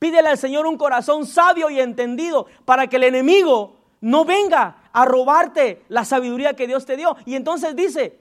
[0.00, 5.04] Pídele al Señor un corazón sabio y entendido para que el enemigo no venga a
[5.04, 7.16] robarte la sabiduría que Dios te dio.
[7.24, 8.18] Y entonces dice,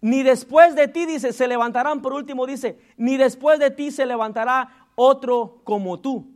[0.00, 4.06] ni después de ti, dice, se levantarán, por último dice, ni después de ti se
[4.06, 6.30] levantará otro como tú.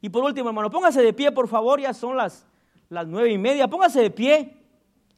[0.00, 2.46] Y por último, hermano, póngase de pie, por favor, ya son las,
[2.90, 3.68] las nueve y media.
[3.68, 4.56] Póngase de pie.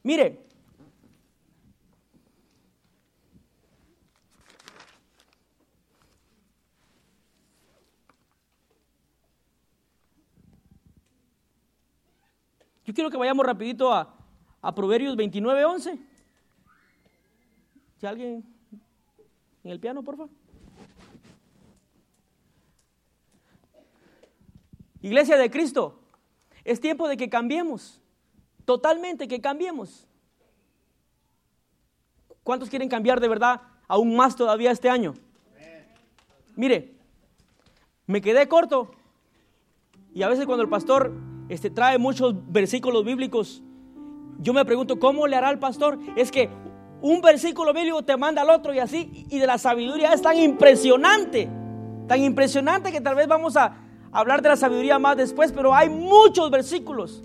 [0.02, 0.46] Mire.
[12.84, 14.14] Yo quiero que vayamos rapidito a,
[14.60, 15.98] a Proverbios 29, 11.
[17.98, 18.44] Si alguien
[19.64, 20.30] en el piano, por favor.
[25.00, 26.01] Iglesia de Cristo,
[26.64, 28.00] es tiempo de que cambiemos,
[28.64, 30.06] totalmente que cambiemos.
[32.42, 35.14] ¿Cuántos quieren cambiar de verdad aún más todavía este año?
[36.56, 36.94] Mire,
[38.06, 38.90] me quedé corto
[40.14, 41.12] y a veces cuando el pastor
[41.48, 43.62] este, trae muchos versículos bíblicos,
[44.38, 45.98] yo me pregunto, ¿cómo le hará el pastor?
[46.16, 46.50] Es que
[47.00, 50.38] un versículo bíblico te manda al otro y así, y de la sabiduría es tan
[50.38, 51.48] impresionante,
[52.06, 53.81] tan impresionante que tal vez vamos a
[54.12, 57.22] hablar de la sabiduría más después, pero hay muchos versículos.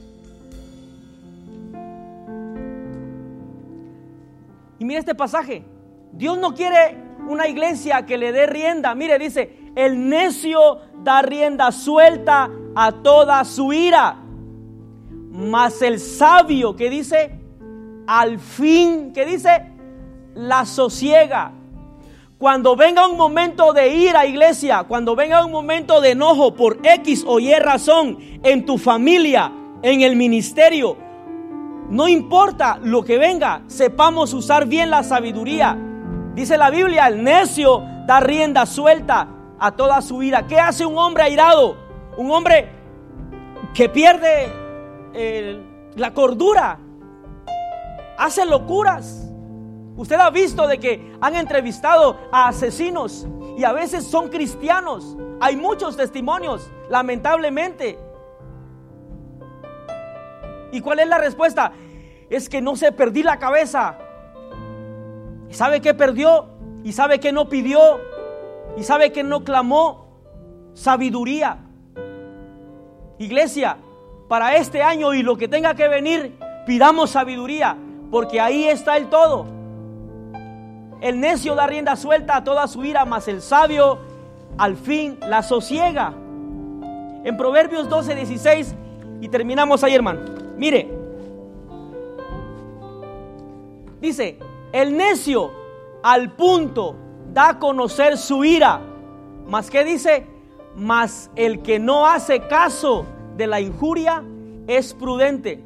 [4.79, 5.63] Y mire este pasaje,
[6.13, 11.71] Dios no quiere una iglesia que le dé rienda, mire, dice, el necio da rienda
[11.71, 14.17] suelta a toda su ira.
[15.31, 17.39] Mas el sabio que dice,
[18.07, 19.71] al fin, que dice,
[20.35, 21.51] la sosiega.
[22.37, 27.23] Cuando venga un momento de ira, iglesia, cuando venga un momento de enojo por X
[27.25, 30.95] o Y razón en tu familia, en el ministerio,
[31.89, 35.75] no importa lo que venga, sepamos usar bien la sabiduría.
[36.35, 40.45] Dice la Biblia, el necio da rienda suelta a toda su ira.
[40.45, 41.75] ¿Qué hace un hombre airado?
[42.17, 42.69] Un hombre
[43.73, 44.47] que pierde
[45.95, 46.77] la cordura,
[48.15, 49.26] hace locuras.
[49.97, 53.27] Usted ha visto de que han entrevistado a asesinos
[53.57, 55.17] y a veces son cristianos.
[55.39, 57.97] Hay muchos testimonios, lamentablemente.
[60.71, 61.71] ¿Y cuál es la respuesta?
[62.29, 63.97] Es que no se perdí la cabeza.
[65.49, 66.49] ¿Sabe qué perdió?
[66.83, 67.99] ¿Y sabe que no pidió?
[68.77, 70.05] ¿Y sabe que no clamó?
[70.75, 71.57] Sabiduría.
[73.17, 73.77] Iglesia,
[74.27, 76.37] para este año y lo que tenga que venir,
[76.67, 77.75] pidamos sabiduría,
[78.11, 79.56] porque ahí está el todo.
[81.01, 83.99] El necio da rienda suelta a toda su ira, mas el sabio
[84.57, 86.13] al fin la sosiega.
[87.23, 88.75] En Proverbios 12, 16,
[89.21, 90.21] y terminamos ahí, hermano.
[90.57, 90.89] Mire,
[93.99, 94.39] dice,
[94.71, 95.51] el necio
[96.03, 96.95] al punto
[97.33, 98.81] da a conocer su ira,
[99.45, 100.25] mas que dice,
[100.75, 104.23] mas el que no hace caso de la injuria
[104.67, 105.63] es prudente.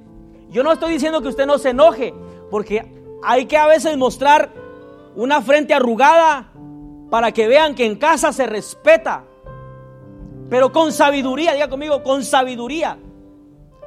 [0.50, 2.14] Yo no estoy diciendo que usted no se enoje,
[2.50, 2.92] porque
[3.24, 4.61] hay que a veces mostrar
[5.16, 6.52] una frente arrugada
[7.10, 9.24] para que vean que en casa se respeta.
[10.50, 12.98] Pero con sabiduría, diga conmigo, con sabiduría.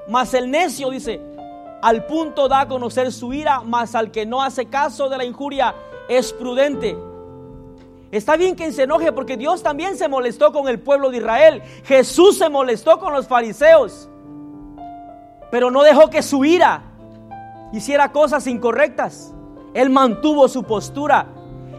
[0.08, 1.20] Mas el necio dice,
[1.82, 5.24] al punto da a conocer su ira, mas al que no hace caso de la
[5.24, 5.74] injuria
[6.08, 6.96] es prudente.
[8.10, 11.62] Está bien que se enoje porque Dios también se molestó con el pueblo de Israel.
[11.84, 14.08] Jesús se molestó con los fariseos.
[15.50, 16.82] Pero no dejó que su ira
[17.72, 19.33] hiciera cosas incorrectas.
[19.74, 21.26] Él mantuvo su postura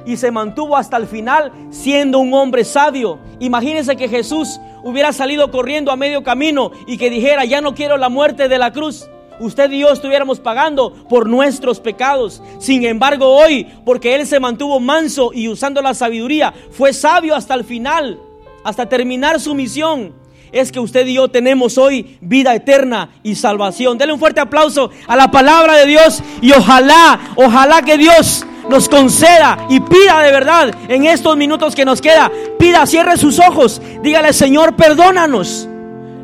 [0.05, 3.19] y se mantuvo hasta el final siendo un hombre sabio.
[3.39, 7.97] Imagínense que Jesús hubiera salido corriendo a medio camino y que dijera, ya no quiero
[7.97, 12.41] la muerte de la cruz usted y yo estuviéramos pagando por nuestros pecados.
[12.59, 17.53] Sin embargo, hoy, porque Él se mantuvo manso y usando la sabiduría, fue sabio hasta
[17.53, 18.19] el final,
[18.63, 20.13] hasta terminar su misión,
[20.55, 23.97] es que usted y yo tenemos hoy vida eterna y salvación.
[23.97, 28.87] Dele un fuerte aplauso a la palabra de Dios y ojalá, ojalá que Dios nos
[28.87, 33.81] conceda y pida de verdad en estos minutos que nos queda, pida, cierre sus ojos,
[34.01, 35.67] dígale Señor, perdónanos,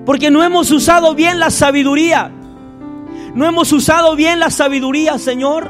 [0.05, 2.32] porque no hemos usado bien la sabiduría.
[3.36, 5.69] No hemos usado bien la sabiduría, Señor.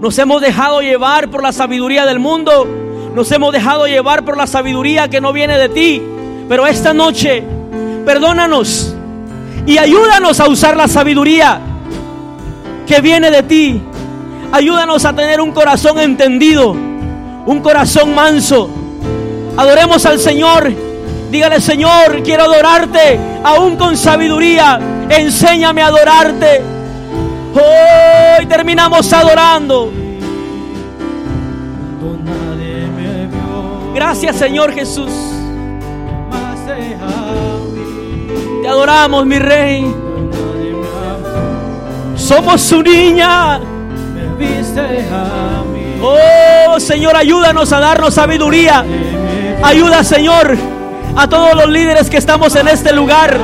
[0.00, 2.66] Nos hemos dejado llevar por la sabiduría del mundo.
[3.14, 6.02] Nos hemos dejado llevar por la sabiduría que no viene de ti.
[6.50, 7.44] Pero esta noche,
[8.04, 8.92] perdónanos
[9.64, 11.60] y ayúdanos a usar la sabiduría
[12.88, 13.80] que viene de ti.
[14.50, 18.68] Ayúdanos a tener un corazón entendido, un corazón manso.
[19.56, 20.72] Adoremos al Señor.
[21.30, 26.62] Dígale, Señor, quiero adorarte aún con sabiduría enséñame a adorarte.
[27.54, 29.92] Hoy terminamos adorando.
[33.94, 35.30] Gracias Señor Jesús.
[38.62, 39.94] Te adoramos mi rey.
[42.16, 43.60] Somos su niña.
[46.02, 48.84] Oh Señor, ayúdanos a darnos sabiduría.
[49.62, 50.56] Ayuda Señor
[51.16, 53.38] a todos los líderes que estamos en este lugar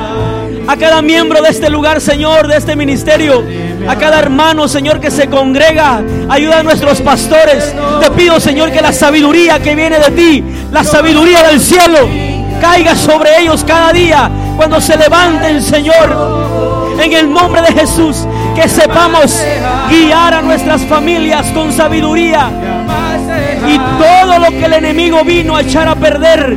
[0.67, 3.41] a cada miembro de este lugar, Señor, de este ministerio,
[3.87, 6.01] a cada hermano, Señor, que se congrega.
[6.27, 7.73] Ayuda a nuestros pastores.
[8.01, 12.09] Te pido, Señor, que la sabiduría que viene de ti, la sabiduría del cielo,
[12.59, 16.97] caiga sobre ellos cada día cuando se levanten, Señor.
[17.01, 19.39] En el nombre de Jesús, que sepamos
[19.89, 22.49] guiar a nuestras familias con sabiduría.
[23.67, 26.55] Y todo lo que el enemigo vino a echar a perder,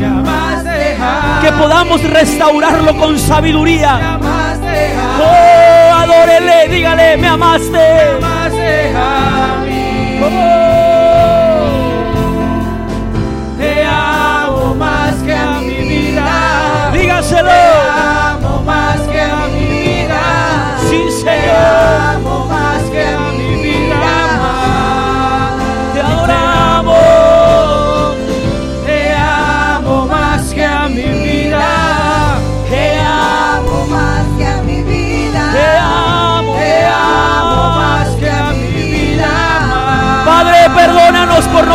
[1.42, 4.18] que podamos restaurarlo con sabiduría.
[5.22, 8.20] Oh, adórele, dígale, me amaste.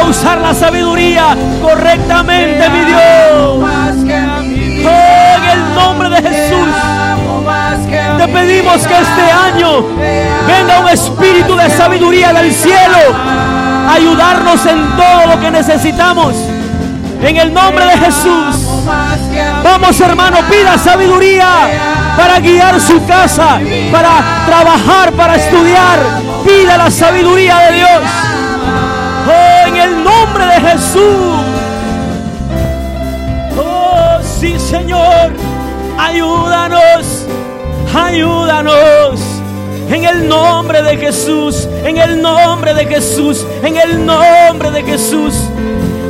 [0.09, 4.01] Usar la sabiduría correctamente, mi Dios.
[4.87, 6.67] En el nombre de Jesús.
[8.17, 9.83] Te pedimos que este año
[10.47, 12.97] venga un espíritu de sabiduría del cielo,
[13.89, 16.35] ayudarnos en todo lo que necesitamos.
[17.21, 18.55] En el nombre de Jesús.
[19.63, 21.47] Vamos hermano, pida sabiduría
[22.17, 23.59] para guiar su casa,
[23.91, 25.99] para trabajar, para estudiar.
[26.45, 28.01] Pida la sabiduría de Dios.
[30.75, 30.99] Jesús.
[33.57, 35.31] Oh, sí, Señor.
[35.97, 37.25] Ayúdanos.
[37.95, 39.21] Ayúdanos.
[39.89, 41.69] En el nombre de Jesús.
[41.85, 43.45] En el nombre de Jesús.
[43.63, 45.35] En el nombre de Jesús.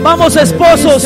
[0.01, 1.03] Vamos, esposos,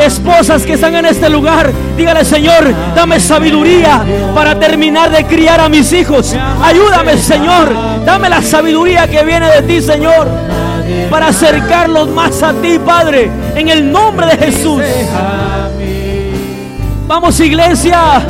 [0.00, 1.70] esposas que están en este lugar.
[1.94, 4.02] Dígale, Señor, dame sabiduría
[4.34, 6.34] para terminar de criar a mis hijos.
[6.62, 7.74] Ayúdame, Señor.
[8.06, 10.53] Dame la sabiduría que viene de ti, Señor.
[11.10, 13.30] Para acercarlos más a ti, Padre.
[13.54, 14.82] En el nombre de Jesús.
[17.06, 18.22] Vamos, iglesia.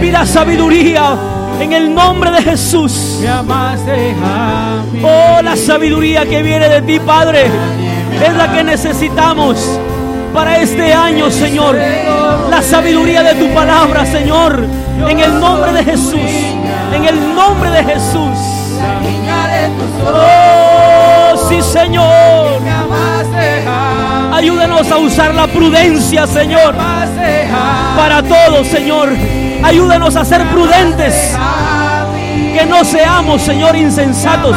[0.00, 1.16] Pida sabiduría.
[1.60, 3.20] En el nombre de Jesús.
[5.02, 7.46] Oh, la sabiduría que viene de ti, Padre,
[8.24, 9.78] es la que necesitamos
[10.32, 11.76] para este año, Señor.
[12.50, 14.64] La sabiduría de tu palabra, Señor.
[15.08, 16.30] En el nombre de Jesús.
[16.94, 18.38] En el nombre de Jesús.
[20.06, 21.19] Oh,
[21.50, 22.60] sí, Señor.
[22.68, 23.60] Amaste
[24.90, 26.74] a usar la prudencia, Señor,
[27.96, 29.10] para todo, Señor.
[29.62, 31.36] Ayúdanos a ser prudentes.
[32.54, 34.56] Que no seamos, Señor, insensatos.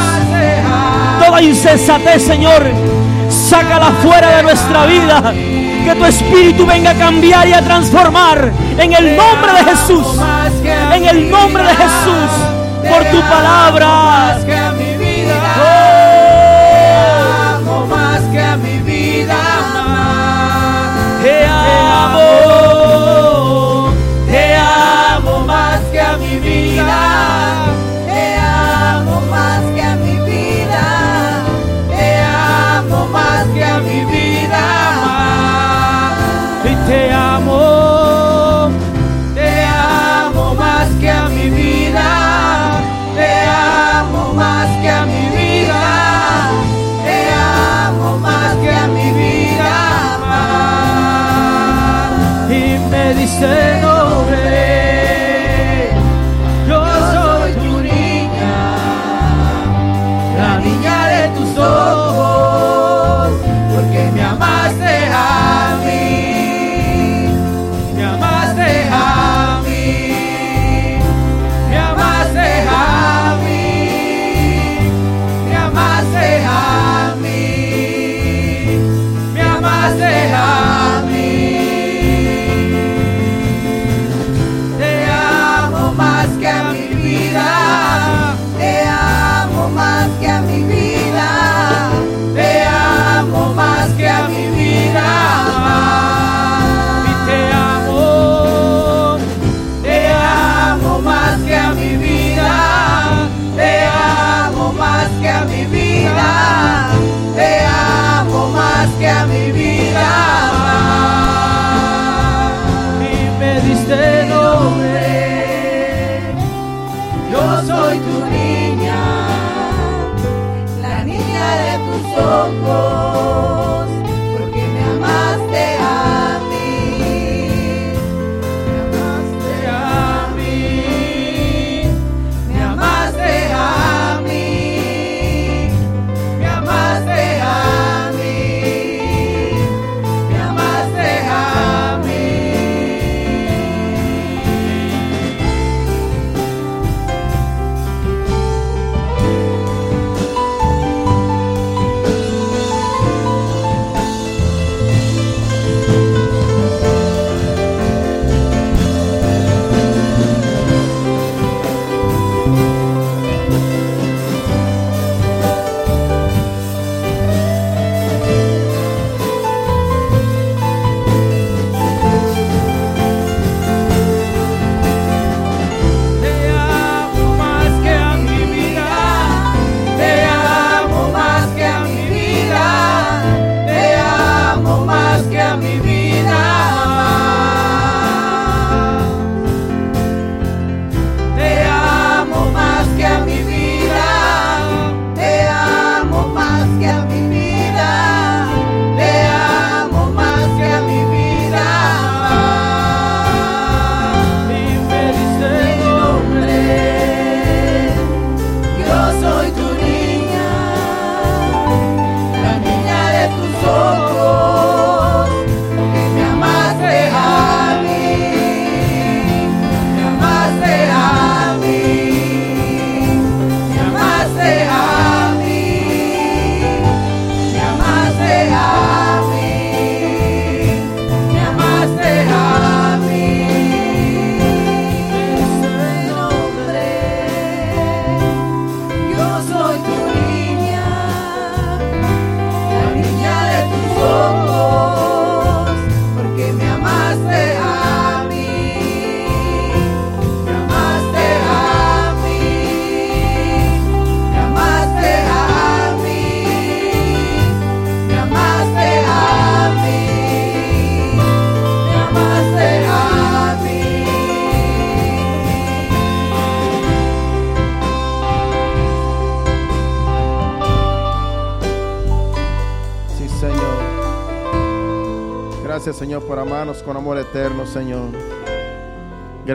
[1.23, 2.63] Toda insensatez, Señor,
[3.29, 5.33] sácala fuera de nuestra vida.
[5.33, 8.49] Que tu espíritu venga a cambiar y a transformar.
[8.77, 10.07] En el nombre de Jesús.
[10.93, 12.31] En el nombre de Jesús.
[12.89, 14.72] Por tu palabra.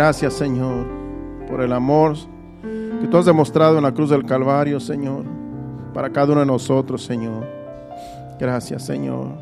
[0.08, 0.86] Gracias, Señor,
[1.50, 2.16] por el amor
[2.62, 5.26] que tú has demostrado en la cruz del Calvario, Señor,
[5.92, 7.46] para cada uno de nosotros, Señor.
[8.40, 9.34] Gracias, Señor.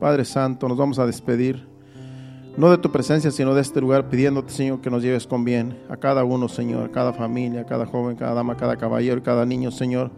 [0.00, 1.68] Padre Santo, nos vamos a despedir,
[2.56, 5.76] no de tu presencia, sino de este lugar, pidiéndote, Señor, que nos lleves con bien
[5.90, 9.44] a cada uno, Señor, a cada familia, a cada joven, cada dama, cada caballero, cada
[9.44, 10.12] niño, Señor.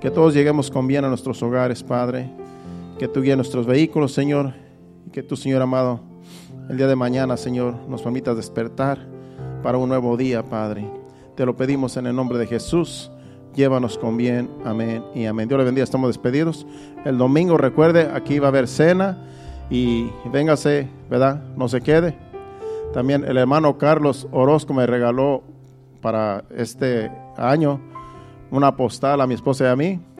[0.00, 2.32] Que todos lleguemos con bien a nuestros hogares, Padre.
[2.98, 4.54] Que tú guíes nuestros vehículos, Señor.
[5.06, 6.13] Y que tú, Señor amado,
[6.68, 8.98] el día de mañana, Señor, nos permitas despertar
[9.62, 10.88] para un nuevo día, Padre.
[11.34, 13.10] Te lo pedimos en el nombre de Jesús.
[13.54, 14.50] Llévanos con bien.
[14.64, 15.48] Amén y amén.
[15.48, 15.84] Dios le bendiga.
[15.84, 16.66] Estamos despedidos.
[17.04, 19.18] El domingo, recuerde, aquí va a haber cena.
[19.70, 21.42] Y véngase, ¿verdad?
[21.56, 22.16] No se quede.
[22.92, 25.42] También el hermano Carlos Orozco me regaló
[26.00, 27.80] para este año
[28.50, 30.00] una postal a mi esposa y a mí.